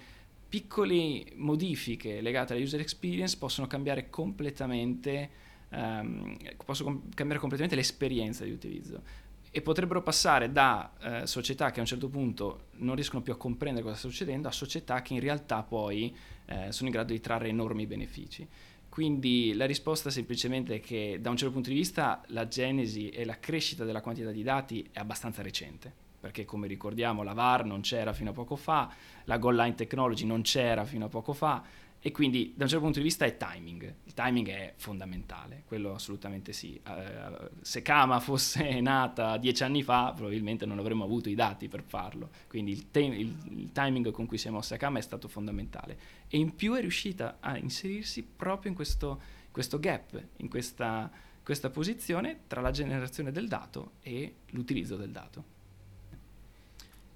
piccole 0.50 1.24
modifiche 1.36 2.20
legate 2.20 2.52
alla 2.52 2.62
user 2.62 2.82
experience 2.82 3.38
possono 3.38 3.66
cambiare 3.66 4.10
completamente, 4.10 5.30
um, 5.70 6.36
possono 6.66 7.04
cambiare 7.16 7.40
completamente 7.40 7.78
l'esperienza 7.78 8.44
di 8.44 8.52
utilizzo 8.52 9.27
e 9.58 9.62
potrebbero 9.63 10.04
passare 10.04 10.52
da 10.52 10.91
eh, 11.02 11.26
società 11.26 11.72
che 11.72 11.80
a 11.80 11.82
un 11.82 11.88
certo 11.88 12.10
punto 12.10 12.65
non 12.74 12.93
riescono 12.93 13.24
più 13.24 13.34
a 13.34 13.38
comprendere 13.38 13.84
cosa 13.84 13.98
sta 13.98 14.08
succedendo 14.08 14.48
a 14.48 14.52
società 14.52 15.02
che 15.02 15.15
in 15.15 15.20
realtà 15.20 15.63
poi 15.63 16.15
eh, 16.46 16.72
sono 16.72 16.89
in 16.89 16.93
grado 16.93 17.12
di 17.12 17.20
trarre 17.20 17.48
enormi 17.48 17.88
benefici. 17.88 18.48
Quindi 18.88 19.56
la 19.56 19.65
risposta 19.65 20.12
semplicemente 20.12 20.76
è 20.76 20.80
che 20.80 21.17
da 21.20 21.32
un 21.32 21.38
certo 21.38 21.56
punto 21.56 21.70
di 21.70 21.76
vista 21.76 22.22
la 22.28 22.48
genesi 22.48 23.10
e 23.10 23.26
la 23.26 23.39
crescita 23.39 23.84
della 23.84 24.02
quantità 24.02 24.30
di 24.30 24.43
dati 24.43 24.88
è 24.91 25.00
abbastanza 25.00 25.41
recente, 25.41 25.91
perché 26.20 26.46
come 26.46 26.67
ricordiamo 26.67 27.24
la 27.24 27.34
VAR 27.34 27.65
non 27.65 27.82
c'era 27.82 28.13
fino 28.13 28.30
a 28.30 28.34
poco 28.34 28.56
fa, 28.56 28.93
la 29.24 29.39
goal 29.39 29.56
line 29.56 29.74
technology 29.74 30.24
non 30.28 30.43
c'era 30.43 30.86
fino 30.86 31.06
a 31.06 31.10
poco 31.10 31.34
fa, 31.34 31.63
e 32.00 32.12
quindi 32.12 32.54
da 32.56 32.64
un 32.64 32.70
certo 32.70 32.84
punto 32.84 33.00
di 33.00 33.06
vista 33.06 33.26
è 33.26 33.38
timing. 33.38 33.96
Il 34.04 34.14
timing 34.14 34.50
è 34.50 34.74
fondamentale, 34.78 35.64
quello 35.66 35.94
assolutamente 35.94 36.54
sì. 36.54 36.80
Uh, 36.86 37.50
se 37.62 37.82
Kama 37.82 38.20
fosse 38.22 38.80
nata 38.82 39.38
dieci 39.38 39.64
anni 39.64 39.84
fa, 39.84 40.14
probabilmente 40.16 40.66
non 40.66 40.80
avremmo 40.80 41.04
avuto 41.04 41.30
i 41.30 41.36
dati 41.36 41.68
per 41.68 41.84
farlo. 41.84 42.30
Quindi 42.48 42.72
il, 42.72 42.92
te- 42.92 43.00
il, 43.00 43.36
il 43.50 43.72
timing 43.72 44.12
con 44.12 44.26
cui 44.26 44.38
si 44.38 44.48
è 44.48 44.52
mossa 44.52 44.78
Kama 44.78 45.00
è 45.00 45.02
stato 45.02 45.28
fondamentale. 45.28 45.98
E 46.28 46.38
in 46.38 46.56
più 46.56 46.74
è 46.76 46.82
riuscita 46.82 47.38
a 47.40 47.58
inserirsi 47.58 48.24
proprio 48.24 48.70
in 48.70 48.76
questo, 48.76 49.22
questo 49.52 49.80
gap, 49.80 50.22
in 50.38 50.50
questa, 50.50 51.12
questa 51.44 51.70
posizione 51.72 52.42
tra 52.48 52.62
la 52.62 52.72
generazione 52.72 53.32
del 53.32 53.48
dato 53.48 53.94
e 54.02 54.36
l'utilizzo 54.52 54.96
del 54.96 55.12
dato. 55.12 55.56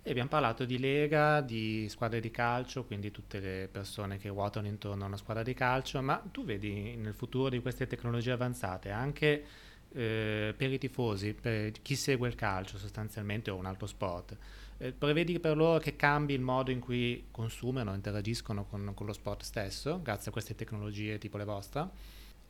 E 0.04 0.10
abbiamo 0.10 0.30
parlato 0.30 0.66
di 0.66 0.80
lega, 0.80 1.42
di 1.42 1.88
squadre 1.88 2.20
di 2.20 2.32
calcio, 2.32 2.86
quindi 2.86 3.12
tutte 3.12 3.40
le 3.40 3.70
persone 3.72 4.18
che 4.18 4.30
ruotano 4.30 4.66
intorno 4.66 5.04
a 5.04 5.08
una 5.08 5.18
squadra 5.18 5.44
di 5.44 5.54
calcio, 5.54 6.02
ma 6.02 6.18
tu 6.32 6.44
vedi 6.44 6.96
nel 6.96 7.14
futuro 7.14 7.50
di 7.50 7.62
queste 7.62 7.86
tecnologie 7.86 8.32
avanzate 8.32 8.90
anche 8.90 9.46
eh, 9.94 10.56
per 10.58 10.72
i 10.72 10.80
tifosi, 10.80 11.36
per 11.36 11.74
chi 11.84 11.96
segue 11.96 12.28
il 12.28 12.34
calcio 12.34 12.80
sostanzialmente 12.80 13.52
o 13.52 13.58
un 13.58 13.68
altro 13.68 13.86
sport, 13.86 14.36
eh, 14.80 14.92
prevedi 14.92 15.40
per 15.40 15.56
loro 15.56 15.78
che 15.78 15.96
cambi 15.96 16.34
il 16.34 16.42
modo 16.42 16.72
in 16.72 16.80
cui 16.80 17.26
consumano, 17.30 17.94
interagiscono 17.94 18.66
con, 18.66 18.94
con 18.96 19.06
lo 19.06 19.14
sport 19.14 19.44
stesso, 19.44 20.02
grazie 20.02 20.30
a 20.30 20.32
queste 20.32 20.56
tecnologie 20.56 21.20
tipo 21.20 21.38
le 21.38 21.46
vostre? 21.46 21.88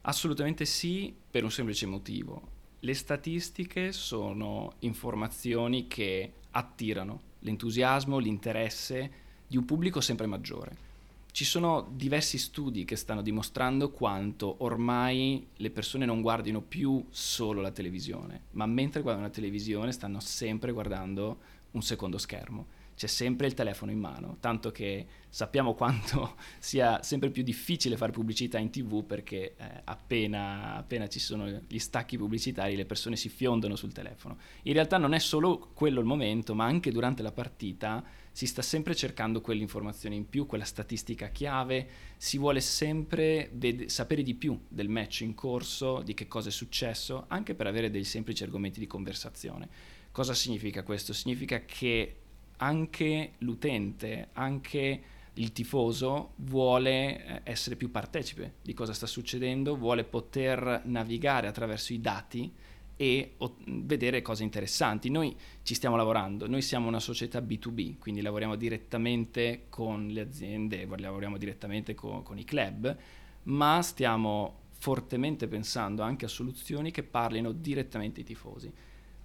Assolutamente 0.04 0.64
sì, 0.64 1.14
per 1.30 1.44
un 1.44 1.52
semplice 1.52 1.86
motivo. 1.86 2.60
Le 2.80 2.94
statistiche 2.94 3.92
sono 3.92 4.76
informazioni 4.80 5.88
che 5.88 6.32
attirano 6.52 7.30
l'entusiasmo, 7.42 8.18
l'interesse 8.18 9.12
di 9.48 9.58
un 9.58 9.66
pubblico 9.66 10.02
sempre 10.02 10.26
maggiore. 10.26 10.90
Ci 11.32 11.46
sono 11.46 11.88
diversi 11.94 12.38
studi 12.38 12.84
che 12.84 12.98
stanno 12.98 13.22
dimostrando 13.22 13.92
quanto 13.92 14.56
ormai 14.60 15.48
le 15.56 15.70
persone 15.70 16.06
non 16.06 16.22
guardino 16.22 16.62
più 16.62 17.06
solo 17.10 17.62
la 17.62 17.72
televisione, 17.72 18.42
ma 18.52 18.66
mentre 18.66 19.02
guardano 19.02 19.28
la 19.28 19.34
televisione 19.34 19.94
stanno 19.94 20.20
sempre 20.20 20.72
guardando 20.74 21.38
un 21.72 21.82
secondo 21.82 22.18
schermo 22.18 22.80
c'è 23.02 23.08
sempre 23.08 23.48
il 23.48 23.56
telefono 23.56 23.90
in 23.90 23.98
mano, 23.98 24.38
tanto 24.40 24.70
che 24.70 25.08
sappiamo 25.28 25.74
quanto 25.74 26.36
sia 26.60 27.02
sempre 27.02 27.32
più 27.32 27.42
difficile 27.42 27.98
fare 27.98 28.12
pubblicità 28.12 28.60
in 28.60 28.70
tv 28.70 29.04
perché 29.04 29.56
eh, 29.58 29.82
appena, 29.86 30.76
appena, 30.76 31.08
ci 31.08 31.18
sono 31.18 31.50
gli 31.68 31.80
stacchi 31.80 32.16
pubblicitari 32.16 32.76
le 32.76 32.86
persone 32.86 33.16
si 33.16 33.28
fiondano 33.30 33.76
sul 33.76 33.92
telefono. 33.92 34.38
In 34.64 34.74
realtà 34.74 35.00
non 35.00 35.16
è 35.16 35.20
solo 35.20 35.72
quello 35.74 36.00
il 36.00 36.06
momento, 36.06 36.54
ma 36.54 36.66
anche 36.66 36.92
durante 36.92 37.24
la 37.24 37.32
partita 37.32 38.04
si 38.32 38.46
sta 38.46 38.62
sempre 38.62 38.94
cercando 38.94 39.42
quell'informazione 39.42 40.14
in 40.14 40.30
più, 40.30 40.46
quella 40.46 40.64
statistica 40.64 41.30
chiave, 41.30 41.88
si 42.18 42.38
vuole 42.38 42.62
sempre 42.62 43.50
ved- 43.54 43.88
sapere 43.88 44.22
di 44.22 44.36
più 44.36 44.66
del 44.68 44.90
match 44.90 45.22
in 45.22 45.34
corso, 45.34 46.04
di 46.04 46.14
che 46.14 46.28
cosa 46.28 46.50
è 46.50 46.52
successo, 46.52 47.26
anche 47.30 47.56
per 47.56 47.66
avere 47.66 47.90
dei 47.90 48.04
semplici 48.04 48.44
argomenti 48.44 48.80
di 48.80 48.86
conversazione. 48.86 49.70
Cosa 50.12 50.36
significa 50.36 50.84
questo? 50.84 51.14
Significa 51.14 51.64
che 51.66 52.18
anche 52.62 53.34
l'utente, 53.40 54.30
anche 54.34 55.02
il 55.36 55.52
tifoso 55.52 56.34
vuole 56.38 57.26
eh, 57.26 57.42
essere 57.44 57.76
più 57.76 57.90
partecipe 57.90 58.56
di 58.62 58.74
cosa 58.74 58.94
sta 58.94 59.06
succedendo, 59.06 59.76
vuole 59.76 60.04
poter 60.04 60.82
navigare 60.86 61.48
attraverso 61.48 61.94
i 61.94 62.02
dati 62.02 62.52
e 62.96 63.36
vedere 63.66 64.22
cose 64.22 64.44
interessanti. 64.44 65.10
Noi 65.10 65.36
ci 65.64 65.74
stiamo 65.74 65.96
lavorando, 65.96 66.48
noi 66.48 66.62
siamo 66.62 66.88
una 66.88 67.00
società 67.00 67.40
B2B, 67.40 67.98
quindi 67.98 68.22
lavoriamo 68.22 68.56
direttamente 68.56 69.66
con 69.70 70.08
le 70.08 70.22
aziende, 70.22 70.86
lavoriamo 70.86 71.38
direttamente 71.38 71.96
con, 71.96 72.22
con 72.22 72.38
i 72.38 72.44
club, 72.44 72.96
ma 73.44 73.82
stiamo 73.82 74.60
fortemente 74.74 75.48
pensando 75.48 76.04
anche 76.04 76.26
a 76.26 76.28
soluzioni 76.28 76.92
che 76.92 77.02
parlino 77.02 77.52
direttamente 77.52 78.20
ai 78.20 78.26
tifosi 78.26 78.72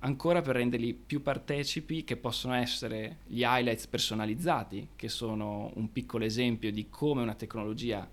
ancora 0.07 0.40
per 0.40 0.55
renderli 0.55 0.95
più 0.95 1.21
partecipi, 1.21 2.05
che 2.05 2.16
possono 2.16 2.55
essere 2.55 3.19
gli 3.27 3.42
highlights 3.42 3.88
personalizzati, 3.88 4.90
che 4.95 5.09
sono 5.09 5.73
un 5.75 5.90
piccolo 5.90 6.25
esempio 6.25 6.71
di 6.71 6.88
come 6.88 7.23
una 7.23 7.35
tecnologia 7.35 8.09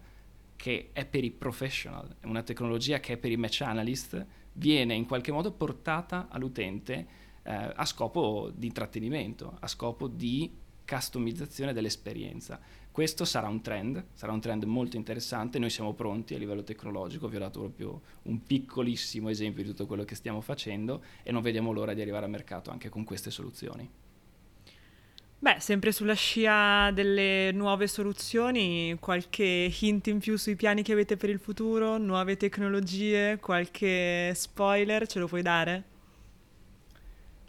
che 0.56 0.90
è 0.92 1.06
per 1.06 1.24
i 1.24 1.30
professional, 1.30 2.16
una 2.24 2.42
tecnologia 2.42 3.00
che 3.00 3.14
è 3.14 3.18
per 3.18 3.32
i 3.32 3.38
match 3.38 3.62
analyst, 3.62 4.26
viene 4.54 4.96
in 4.96 5.06
qualche 5.06 5.32
modo 5.32 5.52
portata 5.52 6.28
all'utente 6.30 7.08
eh, 7.44 7.74
a 7.76 7.86
scopo 7.86 8.52
di 8.54 8.68
intrattenimento, 8.68 9.58
a 9.60 9.68
scopo 9.68 10.08
di 10.08 10.52
customizzazione 10.86 11.74
dell'esperienza. 11.74 12.60
Questo 12.94 13.26
sarà 13.26 13.48
un 13.48 13.60
trend, 13.62 14.06
sarà 14.14 14.34
un 14.34 14.40
trend 14.40 14.66
molto 14.66 14.98
interessante, 14.98 15.58
noi 15.58 15.72
siamo 15.72 15.94
pronti 15.94 16.36
a 16.36 16.38
livello 16.38 16.62
tecnologico, 16.64 17.28
vi 17.28 17.38
ho 17.38 17.40
dato 17.40 17.60
proprio 17.62 18.02
un 18.26 18.44
piccolissimo 18.44 19.30
esempio 19.30 19.64
di 19.64 19.70
tutto 19.70 19.88
quello 19.88 20.04
che 20.04 20.14
stiamo 20.14 20.42
facendo 20.42 21.04
e 21.24 21.32
non 21.32 21.42
vediamo 21.42 21.72
l'ora 21.72 21.96
di 21.96 22.02
arrivare 22.02 22.26
al 22.26 22.30
mercato 22.30 22.70
anche 22.70 22.90
con 22.90 23.04
queste 23.04 23.32
soluzioni. 23.32 23.90
Beh, 25.40 25.56
sempre 25.58 25.92
sulla 25.92 26.14
scia 26.14 26.92
delle 26.92 27.52
nuove 27.52 27.88
soluzioni, 27.88 28.96
qualche 29.00 29.74
hint 29.76 30.06
in 30.06 30.20
più 30.20 30.38
sui 30.38 30.56
piani 30.56 30.84
che 30.84 30.92
avete 30.92 31.18
per 31.18 31.32
il 31.32 31.40
futuro, 31.40 31.98
nuove 31.98 32.38
tecnologie, 32.38 33.40
qualche 33.40 34.36
spoiler 34.36 35.08
ce 35.08 35.18
lo 35.18 35.26
puoi 35.26 35.42
dare? 35.42 35.84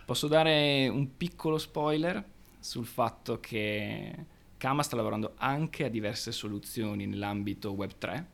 Posso 0.06 0.26
dare 0.26 0.88
un 0.88 1.18
piccolo 1.18 1.58
spoiler 1.58 2.24
sul 2.58 2.86
fatto 2.86 3.40
che 3.40 4.32
Kama 4.64 4.82
sta 4.82 4.96
lavorando 4.96 5.34
anche 5.36 5.84
a 5.84 5.90
diverse 5.90 6.32
soluzioni 6.32 7.04
nell'ambito 7.04 7.74
Web3. 7.74 8.24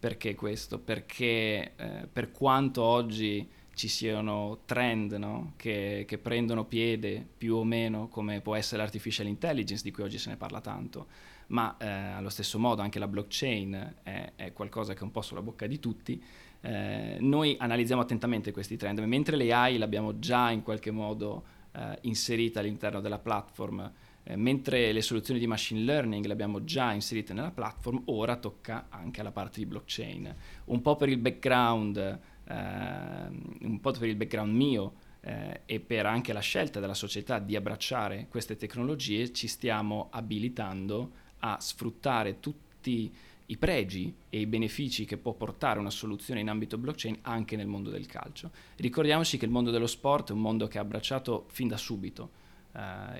Perché 0.00 0.34
questo? 0.34 0.80
Perché 0.80 1.74
eh, 1.76 2.08
per 2.12 2.32
quanto 2.32 2.82
oggi 2.82 3.48
ci 3.74 3.86
siano 3.86 4.62
trend 4.64 5.12
no? 5.12 5.52
che, 5.54 6.06
che, 6.08 6.18
prendono 6.18 6.64
piede 6.64 7.24
più 7.38 7.54
o 7.54 7.62
meno, 7.62 8.08
come 8.08 8.40
può 8.40 8.56
essere 8.56 8.82
l'artificial 8.82 9.28
intelligence, 9.28 9.84
di 9.84 9.92
cui 9.92 10.02
oggi 10.02 10.18
se 10.18 10.30
ne 10.30 10.36
parla 10.36 10.60
tanto, 10.60 11.06
ma 11.50 11.76
eh, 11.78 11.86
allo 11.86 12.30
stesso 12.30 12.58
modo 12.58 12.82
anche 12.82 12.98
la 12.98 13.06
blockchain 13.06 13.94
è, 14.02 14.32
è, 14.34 14.52
qualcosa 14.52 14.92
che 14.94 14.98
è 14.98 15.04
un 15.04 15.12
po' 15.12 15.22
sulla 15.22 15.40
bocca 15.40 15.68
di 15.68 15.78
tutti. 15.78 16.20
Eh, 16.62 17.18
noi 17.20 17.54
analizziamo 17.56 18.02
attentamente 18.02 18.50
questi 18.50 18.76
trend, 18.76 18.98
mentre 18.98 19.36
l'AI 19.36 19.78
l'abbiamo 19.78 20.18
già 20.18 20.50
in 20.50 20.62
qualche 20.64 20.90
modo 20.90 21.44
eh, 21.70 21.96
inserita 22.02 22.58
all'interno 22.58 23.00
della 23.00 23.20
platform, 23.20 23.92
eh, 24.24 24.36
mentre 24.36 24.92
le 24.92 25.02
soluzioni 25.02 25.40
di 25.40 25.46
machine 25.46 25.80
learning 25.80 26.26
le 26.26 26.32
abbiamo 26.32 26.64
già 26.64 26.92
inserite 26.92 27.32
nella 27.32 27.50
platform, 27.50 28.02
ora 28.06 28.36
tocca 28.36 28.86
anche 28.88 29.20
alla 29.20 29.32
parte 29.32 29.60
di 29.60 29.66
blockchain. 29.66 30.34
Un 30.66 30.82
po' 30.82 30.96
per 30.96 31.08
il 31.08 31.18
background 31.18 32.18
Ehm, 32.50 33.56
un 33.60 33.80
po' 33.80 33.92
per 33.92 34.08
il 34.08 34.16
background 34.16 34.52
mio 34.52 34.94
eh, 35.20 35.60
e 35.66 35.78
per 35.78 36.06
anche 36.06 36.32
la 36.32 36.40
scelta 36.40 36.80
della 36.80 36.94
società 36.94 37.38
di 37.38 37.54
abbracciare 37.54 38.26
queste 38.28 38.56
tecnologie, 38.56 39.32
ci 39.32 39.46
stiamo 39.46 40.08
abilitando 40.10 41.12
a 41.40 41.58
sfruttare 41.60 42.40
tutti 42.40 43.12
i 43.46 43.56
pregi 43.56 44.14
e 44.28 44.40
i 44.40 44.46
benefici 44.46 45.04
che 45.04 45.16
può 45.16 45.32
portare 45.32 45.78
una 45.78 45.90
soluzione 45.90 46.40
in 46.40 46.48
ambito 46.48 46.78
blockchain 46.78 47.18
anche 47.22 47.56
nel 47.56 47.66
mondo 47.66 47.90
del 47.90 48.06
calcio. 48.06 48.50
Ricordiamoci 48.76 49.38
che 49.38 49.44
il 49.44 49.50
mondo 49.50 49.70
dello 49.70 49.88
sport 49.88 50.30
è 50.30 50.32
un 50.32 50.40
mondo 50.40 50.66
che 50.66 50.78
ha 50.78 50.82
abbracciato 50.82 51.46
fin 51.48 51.68
da 51.68 51.76
subito 51.76 52.30
eh, 52.30 52.39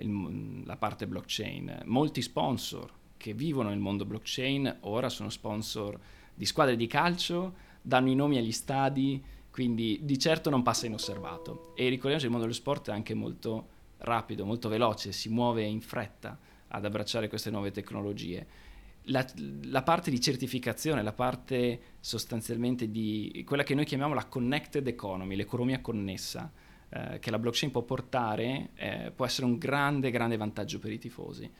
il, 0.01 0.63
la 0.65 0.77
parte 0.77 1.07
blockchain. 1.07 1.83
Molti 1.85 2.23
sponsor 2.23 2.93
che 3.17 3.35
vivono 3.35 3.69
nel 3.69 3.79
mondo 3.79 4.05
blockchain 4.05 4.79
ora 4.81 5.09
sono 5.09 5.29
sponsor 5.29 5.99
di 6.35 6.47
squadre 6.47 6.77
di 6.77 6.87
calcio, 6.87 7.55
danno 7.83 8.11
i 8.11 8.15
nomi 8.15 8.39
agli 8.39 8.53
stadi, 8.53 9.23
quindi 9.51 10.01
di 10.03 10.19
certo 10.19 10.49
non 10.49 10.63
passa 10.63 10.87
inosservato. 10.87 11.73
E 11.75 11.89
ricordiamoci 11.89 12.21
che 12.21 12.27
il 12.27 12.31
mondo 12.31 12.47
dello 12.47 12.59
sport 12.59 12.89
è 12.89 12.93
anche 12.93 13.15
molto 13.15 13.69
rapido, 13.99 14.45
molto 14.45 14.69
veloce, 14.69 15.13
si 15.13 15.29
muove 15.29 15.65
in 15.65 15.81
fretta 15.81 16.39
ad 16.69 16.85
abbracciare 16.85 17.29
queste 17.29 17.51
nuove 17.51 17.71
tecnologie. 17.71 18.69
La, 19.05 19.27
la, 19.65 19.83
parte 19.83 20.11
di 20.11 20.21
certificazione, 20.21 21.03
la 21.03 21.13
parte 21.13 21.81
sostanzialmente 22.01 22.91
di 22.91 23.43
quella 23.47 23.63
che 23.63 23.75
noi 23.75 23.85
chiamiamo 23.85 24.15
la 24.15 24.27
connected 24.27 24.87
economy, 24.87 25.37
l'economia 25.37 25.81
connessa, 25.81 26.51
eh, 26.91 27.19
che 27.19 27.31
la 27.31 27.39
blockchain 27.39 27.73
può 27.73 27.83
portare, 27.83 28.71
eh, 28.75 29.13
può 29.15 29.25
essere 29.25 29.47
un 29.47 29.59
grande, 29.59 30.11
grande 30.11 30.37
vantaggio 30.37 30.79
per 30.79 30.93
i 30.93 30.99
tifosi 30.99 31.51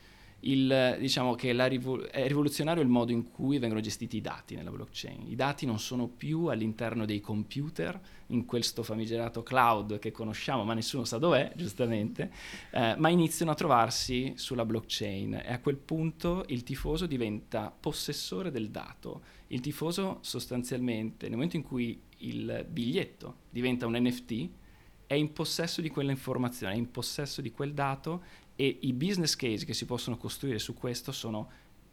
il, 0.41 0.97
diciamo 0.99 1.35
che 1.35 1.51
rivol- 1.67 2.05
è 2.05 2.27
rivoluzionario 2.27 2.81
il 2.81 2.89
modo 2.89 3.11
in 3.11 3.29
cui 3.29 3.59
vengono 3.59 3.81
gestiti 3.81 4.17
i 4.17 4.21
dati 4.21 4.55
nella 4.55 4.71
blockchain. 4.71 5.27
I 5.27 5.35
dati 5.35 5.65
non 5.65 5.79
sono 5.79 6.07
più 6.07 6.45
all'interno 6.45 7.05
dei 7.05 7.19
computer, 7.19 7.99
in 8.27 8.45
questo 8.45 8.81
famigerato 8.81 9.43
cloud 9.43 9.99
che 9.99 10.11
conosciamo, 10.11 10.63
ma 10.63 10.73
nessuno 10.73 11.03
sa 11.03 11.17
dov'è, 11.17 11.51
giustamente, 11.55 12.31
eh, 12.71 12.95
ma 12.97 13.09
iniziano 13.09 13.51
a 13.51 13.55
trovarsi 13.55 14.33
sulla 14.35 14.65
blockchain 14.65 15.33
e 15.33 15.51
a 15.51 15.59
quel 15.59 15.77
punto 15.77 16.45
il 16.47 16.63
tifoso 16.63 17.05
diventa 17.05 17.75
possessore 17.77 18.51
del 18.51 18.69
dato. 18.69 19.23
Il 19.47 19.59
tifoso 19.59 20.19
sostanzialmente, 20.21 21.27
nel 21.27 21.35
momento 21.35 21.57
in 21.57 21.63
cui 21.63 22.01
il 22.19 22.65
biglietto 22.69 23.35
diventa 23.49 23.85
un 23.85 23.97
NFT, 23.97 24.49
è 25.11 25.15
in 25.15 25.33
possesso 25.33 25.81
di 25.81 25.89
quella 25.89 26.11
informazione, 26.11 26.73
è 26.73 26.77
in 26.77 26.89
possesso 26.89 27.41
di 27.41 27.51
quel 27.51 27.73
dato 27.73 28.23
e 28.55 28.77
i 28.79 28.93
business 28.93 29.35
case 29.35 29.65
che 29.65 29.73
si 29.73 29.83
possono 29.83 30.15
costruire 30.15 30.57
su 30.57 30.73
questo 30.73 31.11
sono 31.11 31.49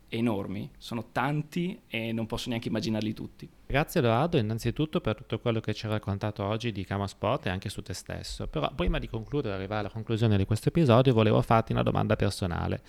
enormi, 0.07 0.71
sono 0.79 1.09
tanti 1.11 1.81
e 1.89 2.13
non 2.13 2.27
posso 2.27 2.49
neanche 2.49 2.69
immaginarli 2.69 3.13
tutti. 3.15 3.49
Grazie 3.67 3.99
Edoardo 3.99 4.39
innanzitutto 4.39 5.01
per 5.01 5.17
tutto 5.17 5.41
quello 5.41 5.59
che 5.59 5.75
ci 5.75 5.87
hai 5.87 5.93
raccontato 5.93 6.45
oggi 6.45 6.71
di 6.71 6.85
Kama 6.85 7.09
Sport 7.09 7.47
e 7.47 7.51
anche 7.51 7.69
su 7.71 7.83
te 7.83 7.93
stesso, 7.93 8.47
però 8.47 8.73
prima 8.73 9.01
di 9.01 9.09
concludere, 9.09 9.57
arrivare 9.57 9.81
alla 9.81 9.91
conclusione 9.91 10.37
di 10.37 10.45
questo 10.45 10.69
episodio, 10.69 11.13
volevo 11.13 11.43
farti 11.43 11.73
una 11.73 11.83
domanda 11.83 12.15
personale 12.15 12.81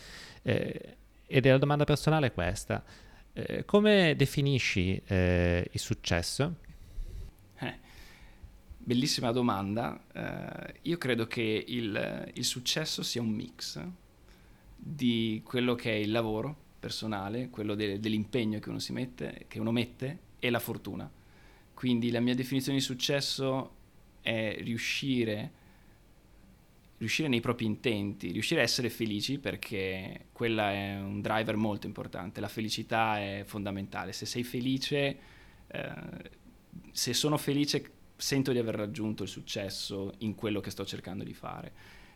eh, 0.44 0.98
ed 1.26 1.44
è 1.44 1.50
la 1.50 1.58
domanda 1.58 1.86
personale 1.86 2.32
questa, 2.32 2.84
eh, 3.34 3.66
come 3.66 4.14
definisci 4.16 5.02
eh, 5.08 5.68
il 5.72 5.80
successo? 5.80 6.68
Bellissima 8.82 9.32
domanda. 9.32 10.02
Uh, 10.14 10.74
io 10.84 10.98
credo 10.98 11.28
che 11.28 11.64
il, 11.68 12.32
il, 12.34 12.46
successo 12.46 13.04
sia 13.04 13.22
un 13.22 13.30
mix 13.30 13.80
di 14.76 15.42
quello 15.44 15.76
che 15.76 15.92
è 15.92 15.96
il 15.96 16.12
lavoro 16.12 16.56
personale, 16.80 17.50
quello 17.50 17.76
de, 17.76 18.00
dell'impegno 18.00 18.60
che 18.60 18.70
uno 18.70 18.80
si 18.80 18.94
mette, 18.94 19.46
che 19.48 19.60
uno 19.60 19.72
mette, 19.72 20.20
e 20.40 20.50
la 20.50 20.60
fortuna. 20.60 21.10
Quindi 21.74 22.10
la 22.10 22.22
mia 22.22 22.34
definizione 22.34 22.78
di 22.78 22.84
successo 22.84 23.76
è 24.22 24.58
riuscire, 24.62 25.52
riuscire 26.98 27.28
nei 27.28 27.42
propri 27.42 27.66
intenti, 27.66 28.32
riuscire 28.32 28.62
a 28.62 28.64
essere 28.64 28.90
felici 28.90 29.38
perché 29.38 30.28
quella 30.32 30.72
è 30.72 30.98
un 30.98 31.22
driver 31.22 31.58
molto 31.58 31.86
importante. 31.86 32.42
La 32.42 32.48
felicità 32.48 33.20
è 33.20 33.44
fondamentale. 33.46 34.14
Se 34.14 34.26
sei 34.26 34.44
felice, 34.44 35.20
eh, 35.68 35.94
se 36.92 37.14
sono 37.14 37.38
felice 37.38 37.98
sento 38.20 38.52
di 38.52 38.58
aver 38.58 38.76
raggiunto 38.76 39.24
il 39.24 39.30
successo 39.30 40.14
in 40.20 40.36
quello 40.36 40.60
che 40.60 40.70
sto 40.70 40.86
cercando 40.86 41.24
di 41.24 41.34
fare. 41.34 41.72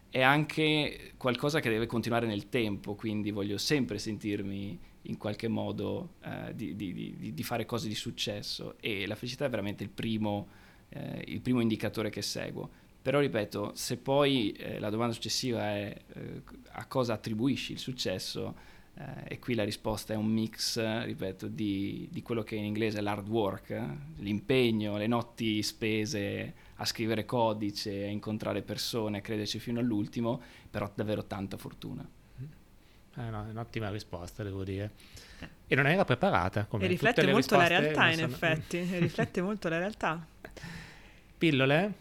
È 0.10 0.22
anche 0.22 1.14
qualcosa 1.18 1.60
che 1.60 1.70
deve 1.70 1.88
continuare 1.88 2.28
nel 2.28 2.50
tempo, 2.50 2.94
quindi 2.94 3.32
voglio 3.32 3.58
sempre 3.58 3.98
sentirmi 3.98 4.80
in 5.04 5.18
qualche 5.18 5.48
modo 5.48 6.16
eh, 6.24 6.54
di, 6.54 6.76
di, 6.76 6.94
di, 6.94 7.34
di, 7.34 7.44
fare 7.44 7.66
cose 7.66 7.88
di 7.88 7.96
successo 7.96 8.76
e 8.80 9.08
la 9.08 9.16
felicità 9.16 9.46
è 9.46 9.50
veramente 9.50 9.84
il 9.84 9.90
primo, 9.90 10.48
eh, 10.90 11.24
il 11.28 11.42
primo 11.42 11.62
indicatore 11.62 12.10
che 12.10 12.22
seguo. 12.22 12.70
Però 13.02 13.20
ripeto, 13.20 13.72
se 13.74 13.98
poi 13.98 14.52
eh, 14.52 14.80
la 14.80 14.90
domanda 14.90 15.14
successiva 15.14 15.62
è 15.62 15.96
eh, 16.14 16.42
a 16.72 16.86
cosa 16.86 17.14
attribuisci 17.14 17.72
il 17.72 17.80
successo, 17.80 18.56
eh, 18.96 19.34
e 19.34 19.40
qui 19.40 19.56
la 19.56 19.64
risposta 19.64 20.14
è 20.14 20.16
un 20.16 20.28
mix, 20.28 20.80
ripeto, 21.04 21.48
di, 21.48 22.08
di 22.12 22.22
quello 22.22 22.44
che 22.44 22.56
in 22.56 22.66
inglese 22.66 23.00
è 23.00 23.02
l'hard 23.02 23.28
work, 23.28 23.70
eh? 23.72 23.84
l'impegno, 24.18 24.98
le 24.98 25.08
notti 25.08 25.64
spese 25.64 26.54
a 26.76 26.86
scrivere 26.86 27.26
codice, 27.26 28.04
a 28.04 28.08
incontrare 28.08 28.62
persone, 28.62 29.18
a 29.18 29.22
crederci 29.22 29.60
fino 29.60 29.80
all'ultimo, 29.80 30.42
però 30.70 30.92
davvero 30.94 31.26
tanta 31.26 31.58
fortuna. 31.58 32.08
Eh 33.16 33.30
no, 33.30 33.46
è 33.46 33.50
un'ottima 33.50 33.90
risposta, 33.90 34.44
devo 34.44 34.64
dire. 34.64 34.92
E 35.68 35.76
non 35.76 35.88
era 35.88 36.04
preparata. 36.04 36.66
Come 36.66 36.86
e 36.86 36.88
riflette 36.88 37.32
molto 37.32 37.58
la 37.58 37.68
realtà, 37.68 38.10
in 38.10 38.16
sono... 38.16 38.28
effetti. 38.28 38.82
riflette 39.00 39.42
molto 39.42 39.70
la 39.70 39.78
realtà. 39.78 40.26
Pillole? 41.38 41.94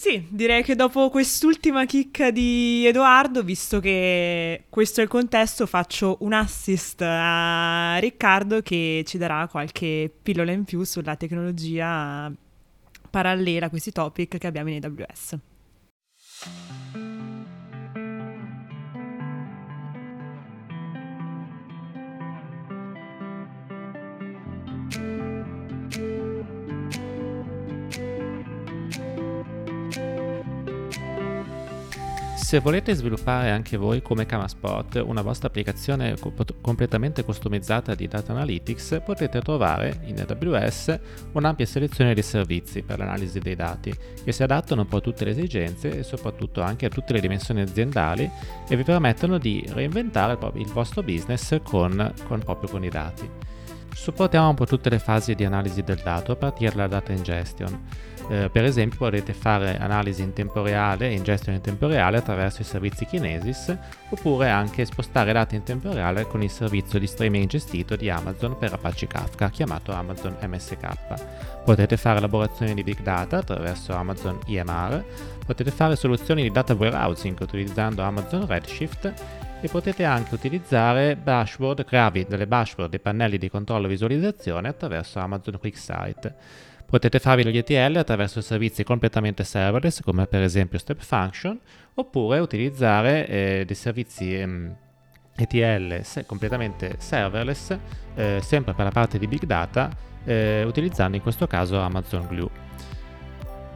Sì, 0.00 0.24
direi 0.30 0.62
che 0.62 0.76
dopo 0.76 1.10
quest'ultima 1.10 1.84
chicca 1.84 2.30
di 2.30 2.86
Edoardo, 2.86 3.42
visto 3.42 3.80
che 3.80 4.66
questo 4.68 5.00
è 5.00 5.02
il 5.02 5.08
contesto, 5.08 5.66
faccio 5.66 6.18
un 6.20 6.34
assist 6.34 7.02
a 7.02 7.98
Riccardo 7.98 8.62
che 8.62 9.02
ci 9.04 9.18
darà 9.18 9.48
qualche 9.48 10.08
pillola 10.22 10.52
in 10.52 10.62
più 10.62 10.84
sulla 10.84 11.16
tecnologia 11.16 12.32
parallela 13.10 13.66
a 13.66 13.70
questi 13.70 13.90
topic 13.90 14.38
che 14.38 14.46
abbiamo 14.46 14.70
in 14.70 14.84
AWS. 14.84 15.36
Se 32.48 32.60
volete 32.60 32.94
sviluppare 32.94 33.50
anche 33.50 33.76
voi 33.76 34.00
come 34.00 34.24
Kamaspot 34.24 35.02
una 35.04 35.20
vostra 35.20 35.48
applicazione 35.48 36.16
completamente 36.62 37.22
customizzata 37.22 37.94
di 37.94 38.08
data 38.08 38.32
analytics, 38.32 39.02
potete 39.04 39.42
trovare 39.42 40.00
in 40.04 40.24
AWS 40.26 40.98
un'ampia 41.32 41.66
selezione 41.66 42.14
di 42.14 42.22
servizi 42.22 42.80
per 42.80 43.00
l'analisi 43.00 43.38
dei 43.38 43.54
dati 43.54 43.94
che 44.24 44.32
si 44.32 44.42
adattano 44.42 44.80
un 44.80 44.88
po' 44.88 44.96
a 44.96 45.00
tutte 45.00 45.26
le 45.26 45.32
esigenze 45.32 45.98
e 45.98 46.02
soprattutto 46.02 46.62
anche 46.62 46.86
a 46.86 46.88
tutte 46.88 47.12
le 47.12 47.20
dimensioni 47.20 47.60
aziendali 47.60 48.30
e 48.66 48.76
vi 48.76 48.82
permettono 48.82 49.36
di 49.36 49.62
reinventare 49.68 50.38
il 50.54 50.68
vostro 50.68 51.02
business 51.02 51.60
con, 51.62 52.14
con 52.26 52.38
proprio 52.38 52.70
con 52.70 52.82
i 52.82 52.88
dati. 52.88 53.28
Supportiamo 53.92 54.48
un 54.48 54.54
po' 54.54 54.64
tutte 54.64 54.88
le 54.88 54.98
fasi 54.98 55.34
di 55.34 55.44
analisi 55.44 55.82
del 55.82 56.00
dato 56.02 56.32
a 56.32 56.36
partire 56.36 56.70
dalla 56.70 56.86
data 56.86 57.12
ingestion 57.12 57.78
eh, 58.28 58.50
per 58.50 58.64
esempio 58.64 58.98
potete 58.98 59.32
fare 59.32 59.78
analisi 59.78 60.22
in 60.22 60.34
tempo 60.34 60.62
reale 60.62 61.08
e 61.08 61.14
ingestione 61.14 61.58
in 61.58 61.62
tempo 61.62 61.86
reale 61.86 62.18
attraverso 62.18 62.60
i 62.60 62.64
servizi 62.64 63.06
Kinesis 63.06 63.74
oppure 64.10 64.50
anche 64.50 64.84
spostare 64.84 65.32
dati 65.32 65.54
in 65.54 65.62
tempo 65.62 65.92
reale 65.92 66.26
con 66.26 66.42
il 66.42 66.50
servizio 66.50 66.98
di 66.98 67.06
streaming 67.06 67.48
gestito 67.48 67.96
di 67.96 68.10
Amazon 68.10 68.58
per 68.58 68.74
Apache 68.74 69.06
Kafka 69.06 69.48
chiamato 69.48 69.92
Amazon 69.92 70.36
MSK. 70.42 71.62
Potete 71.64 71.96
fare 71.96 72.18
elaborazione 72.18 72.74
di 72.74 72.82
big 72.82 73.00
data 73.00 73.38
attraverso 73.38 73.94
Amazon 73.94 74.38
EMR, 74.46 75.04
potete 75.46 75.70
fare 75.70 75.96
soluzioni 75.96 76.42
di 76.42 76.50
data 76.50 76.74
warehousing 76.74 77.38
utilizzando 77.40 78.02
Amazon 78.02 78.46
Redshift 78.46 79.12
e 79.60 79.68
potete 79.68 80.04
anche 80.04 80.34
utilizzare 80.34 81.18
dashboard, 81.22 81.84
crearvi 81.84 82.26
delle 82.28 82.46
dashboard 82.46 82.94
e 82.94 82.98
pannelli 82.98 83.38
di 83.38 83.50
controllo 83.50 83.86
e 83.86 83.90
visualizzazione 83.90 84.68
attraverso 84.68 85.18
Amazon 85.18 85.58
QuickSight. 85.58 86.34
Potete 86.90 87.18
farvi 87.18 87.44
gli 87.44 87.58
ETL 87.58 87.96
attraverso 87.96 88.40
servizi 88.40 88.82
completamente 88.82 89.44
serverless 89.44 90.00
come 90.00 90.26
per 90.26 90.40
esempio 90.40 90.78
Step 90.78 91.02
Function 91.02 91.60
oppure 91.92 92.38
utilizzare 92.38 93.26
eh, 93.26 93.64
dei 93.66 93.76
servizi 93.76 94.34
ehm, 94.34 94.74
ETL 95.36 96.00
se- 96.02 96.24
completamente 96.24 96.94
serverless 96.96 97.76
eh, 98.14 98.40
sempre 98.42 98.72
per 98.72 98.86
la 98.86 98.90
parte 98.90 99.18
di 99.18 99.26
Big 99.26 99.44
Data 99.44 99.94
eh, 100.24 100.64
utilizzando 100.64 101.16
in 101.16 101.22
questo 101.22 101.46
caso 101.46 101.78
Amazon 101.78 102.26
Glue. 102.26 102.67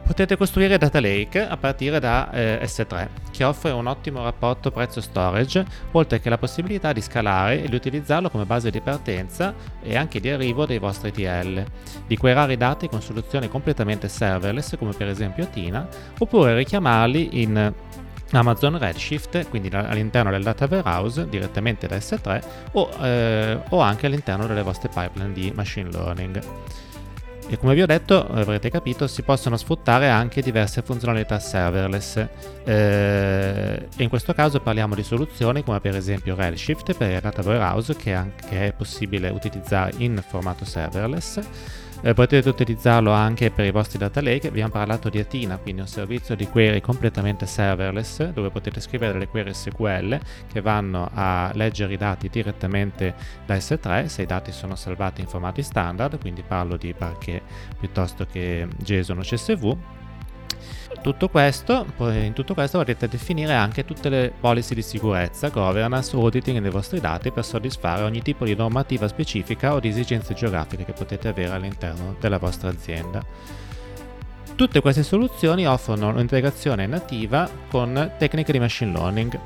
Potete 0.05 0.35
costruire 0.35 0.77
Data 0.77 0.99
Lake 0.99 1.39
a 1.39 1.55
partire 1.55 1.97
da 1.99 2.29
eh, 2.29 2.59
S3, 2.63 3.07
che 3.31 3.45
offre 3.45 3.71
un 3.71 3.87
ottimo 3.87 4.21
rapporto 4.21 4.69
prezzo-storage, 4.69 5.65
oltre 5.91 6.19
che 6.19 6.29
la 6.29 6.37
possibilità 6.37 6.91
di 6.91 6.99
scalare 6.99 7.63
e 7.63 7.69
di 7.69 7.75
utilizzarlo 7.75 8.29
come 8.29 8.43
base 8.43 8.69
di 8.69 8.81
partenza 8.81 9.55
e 9.81 9.95
anche 9.95 10.19
di 10.19 10.29
arrivo 10.29 10.65
dei 10.65 10.77
vostri 10.77 11.11
TL, 11.11 11.63
di 12.05 12.17
querare 12.17 12.53
i 12.53 12.57
dati 12.57 12.89
con 12.89 13.01
soluzioni 13.01 13.47
completamente 13.47 14.09
serverless 14.09 14.77
come 14.77 14.91
per 14.91 15.07
esempio 15.07 15.47
Tina, 15.47 15.87
oppure 16.19 16.53
richiamarli 16.53 17.41
in 17.41 17.73
Amazon 18.31 18.77
Redshift, 18.77 19.47
quindi 19.47 19.69
all'interno 19.69 20.31
del 20.31 20.43
data 20.43 20.67
warehouse 20.69 21.29
direttamente 21.29 21.87
da 21.87 21.95
S3 21.95 22.43
o, 22.73 22.89
eh, 23.01 23.57
o 23.69 23.79
anche 23.79 24.07
all'interno 24.07 24.47
delle 24.47 24.63
vostre 24.63 24.89
pipeline 24.89 25.31
di 25.31 25.51
machine 25.55 25.89
learning. 25.89 26.41
E 27.47 27.57
come 27.57 27.75
vi 27.75 27.81
ho 27.81 27.85
detto, 27.85 28.25
avrete 28.25 28.69
capito, 28.69 29.05
si 29.05 29.21
possono 29.21 29.57
sfruttare 29.57 30.09
anche 30.09 30.41
diverse 30.41 30.81
funzionalità 30.81 31.39
serverless. 31.39 32.25
Eh, 32.63 33.87
in 33.97 34.09
questo 34.09 34.33
caso 34.33 34.59
parliamo 34.59 34.95
di 34.95 35.03
soluzioni 35.03 35.63
come 35.63 35.79
per 35.79 35.95
esempio 35.95 36.35
Redshift 36.35 36.93
per 36.95 37.11
il 37.11 37.19
Data 37.19 37.41
Warehouse 37.41 37.95
che, 37.95 38.13
anche, 38.13 38.67
è 38.67 38.73
possibile 38.73 39.29
utilizzare 39.29 39.93
in 39.97 40.23
formato 40.25 40.65
serverless 40.65 41.39
eh, 42.03 42.13
potete 42.13 42.49
utilizzarlo 42.49 43.11
anche 43.11 43.49
per 43.49 43.65
i 43.65 43.71
vostri 43.71 43.97
data 43.97 44.21
lake. 44.21 44.49
Abbiamo 44.49 44.71
parlato 44.71 45.09
di 45.09 45.19
Athena, 45.19 45.57
quindi 45.57 45.81
un 45.81 45.87
servizio 45.87 46.35
di 46.35 46.45
query 46.47 46.81
completamente 46.81 47.45
serverless 47.45 48.31
dove 48.31 48.49
potete 48.49 48.81
scrivere 48.81 49.13
delle 49.13 49.27
query 49.27 49.53
SQL 49.53 50.19
che 50.51 50.61
vanno 50.61 51.09
a 51.13 51.49
leggere 51.53 51.93
i 51.93 51.97
dati 51.97 52.27
direttamente 52.29 53.15
da 53.45 53.55
S3 53.55 54.05
se 54.05 54.23
i 54.23 54.25
dati 54.25 54.51
sono 54.51 54.75
salvati 54.75 55.21
in 55.21 55.27
formati 55.27 55.63
standard, 55.63 56.19
quindi 56.19 56.43
parlo 56.45 56.75
di 56.75 56.93
Parquet 56.93 57.41
piuttosto 57.79 58.27
che 58.29 58.67
JSON 58.77 59.19
o 59.19 59.21
CSV 59.21 59.77
tutto 61.03 61.27
questo, 61.27 61.85
in 61.97 62.31
tutto 62.33 62.53
questo 62.53 62.77
potete 62.77 63.09
definire 63.09 63.53
anche 63.53 63.83
tutte 63.83 64.07
le 64.07 64.33
policy 64.39 64.73
di 64.73 64.81
sicurezza, 64.81 65.49
governance, 65.49 66.15
auditing 66.15 66.59
dei 66.59 66.71
vostri 66.71 67.01
dati 67.01 67.29
per 67.29 67.43
soddisfare 67.43 68.03
ogni 68.03 68.21
tipo 68.21 68.45
di 68.45 68.55
normativa 68.55 69.07
specifica 69.09 69.73
o 69.73 69.81
di 69.81 69.89
esigenze 69.89 70.33
geografiche 70.33 70.85
che 70.85 70.93
potete 70.93 71.27
avere 71.27 71.53
all'interno 71.53 72.15
della 72.21 72.37
vostra 72.37 72.69
azienda. 72.69 73.21
Tutte 74.55 74.81
queste 74.81 75.03
soluzioni 75.03 75.67
offrono 75.67 76.07
un'integrazione 76.07 76.87
nativa 76.87 77.49
con 77.69 78.13
tecniche 78.17 78.53
di 78.53 78.59
machine 78.59 78.93
learning 78.93 79.39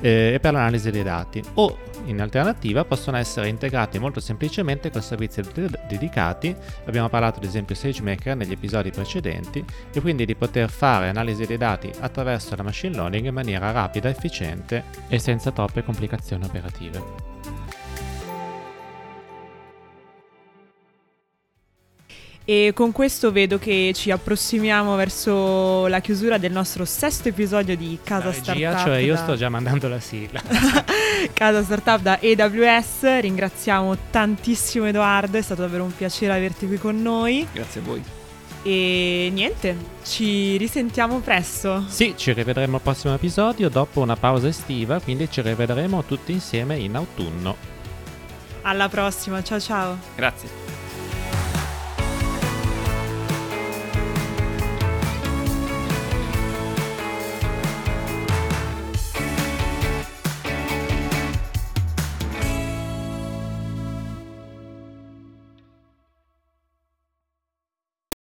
eh, 0.00 0.32
e 0.34 0.40
per 0.40 0.52
l'analisi 0.52 0.90
dei 0.90 1.02
dati 1.02 1.42
o 1.54 1.88
in 2.06 2.20
alternativa 2.20 2.84
possono 2.84 3.16
essere 3.16 3.48
integrati 3.48 3.98
molto 3.98 4.20
semplicemente 4.20 4.90
con 4.90 5.02
servizi 5.02 5.42
dedicati, 5.86 6.54
abbiamo 6.86 7.08
parlato 7.08 7.38
ad 7.38 7.44
esempio 7.44 7.74
SageMaker 7.74 8.36
negli 8.36 8.52
episodi 8.52 8.90
precedenti 8.90 9.64
e 9.92 10.00
quindi 10.00 10.24
di 10.24 10.34
poter 10.34 10.70
fare 10.70 11.08
analisi 11.08 11.46
dei 11.46 11.58
dati 11.58 11.90
attraverso 12.00 12.56
la 12.56 12.62
machine 12.62 12.94
learning 12.94 13.26
in 13.26 13.34
maniera 13.34 13.70
rapida, 13.70 14.08
efficiente 14.08 14.84
e 15.08 15.18
senza 15.18 15.50
troppe 15.50 15.84
complicazioni 15.84 16.44
operative. 16.44 17.39
E 22.50 22.72
con 22.74 22.90
questo 22.90 23.30
vedo 23.30 23.60
che 23.60 23.92
ci 23.94 24.10
approssimiamo 24.10 24.96
verso 24.96 25.86
la 25.86 26.00
chiusura 26.00 26.36
del 26.36 26.50
nostro 26.50 26.84
sesto 26.84 27.28
episodio 27.28 27.76
di 27.76 27.96
Casa 28.02 28.24
la 28.24 28.30
regia, 28.32 28.42
Startup. 28.42 28.86
Cioè, 28.86 28.96
io 28.96 29.14
da... 29.14 29.20
sto 29.20 29.36
già 29.36 29.48
mandando 29.48 29.86
la 29.86 30.00
sigla. 30.00 30.42
Casa 31.32 31.62
Startup 31.62 32.00
da 32.00 32.18
AWS. 32.20 33.20
Ringraziamo 33.20 33.96
tantissimo 34.10 34.86
Edoardo, 34.86 35.38
è 35.38 35.42
stato 35.42 35.60
davvero 35.60 35.84
un 35.84 35.94
piacere 35.94 36.32
averti 36.32 36.66
qui 36.66 36.76
con 36.76 37.00
noi. 37.00 37.46
Grazie 37.52 37.82
a 37.82 37.84
voi. 37.84 38.02
E 38.64 39.30
niente, 39.32 39.76
ci 40.02 40.56
risentiamo 40.56 41.20
presto. 41.20 41.84
Sì, 41.86 42.14
ci 42.16 42.32
rivedremo 42.32 42.78
al 42.78 42.82
prossimo 42.82 43.14
episodio 43.14 43.68
dopo 43.68 44.00
una 44.00 44.16
pausa 44.16 44.48
estiva, 44.48 44.98
quindi 44.98 45.30
ci 45.30 45.40
rivedremo 45.40 46.02
tutti 46.02 46.32
insieme 46.32 46.76
in 46.78 46.96
autunno. 46.96 47.54
Alla 48.62 48.88
prossima, 48.88 49.40
ciao 49.40 49.60
ciao. 49.60 49.98
Grazie. 50.16 50.69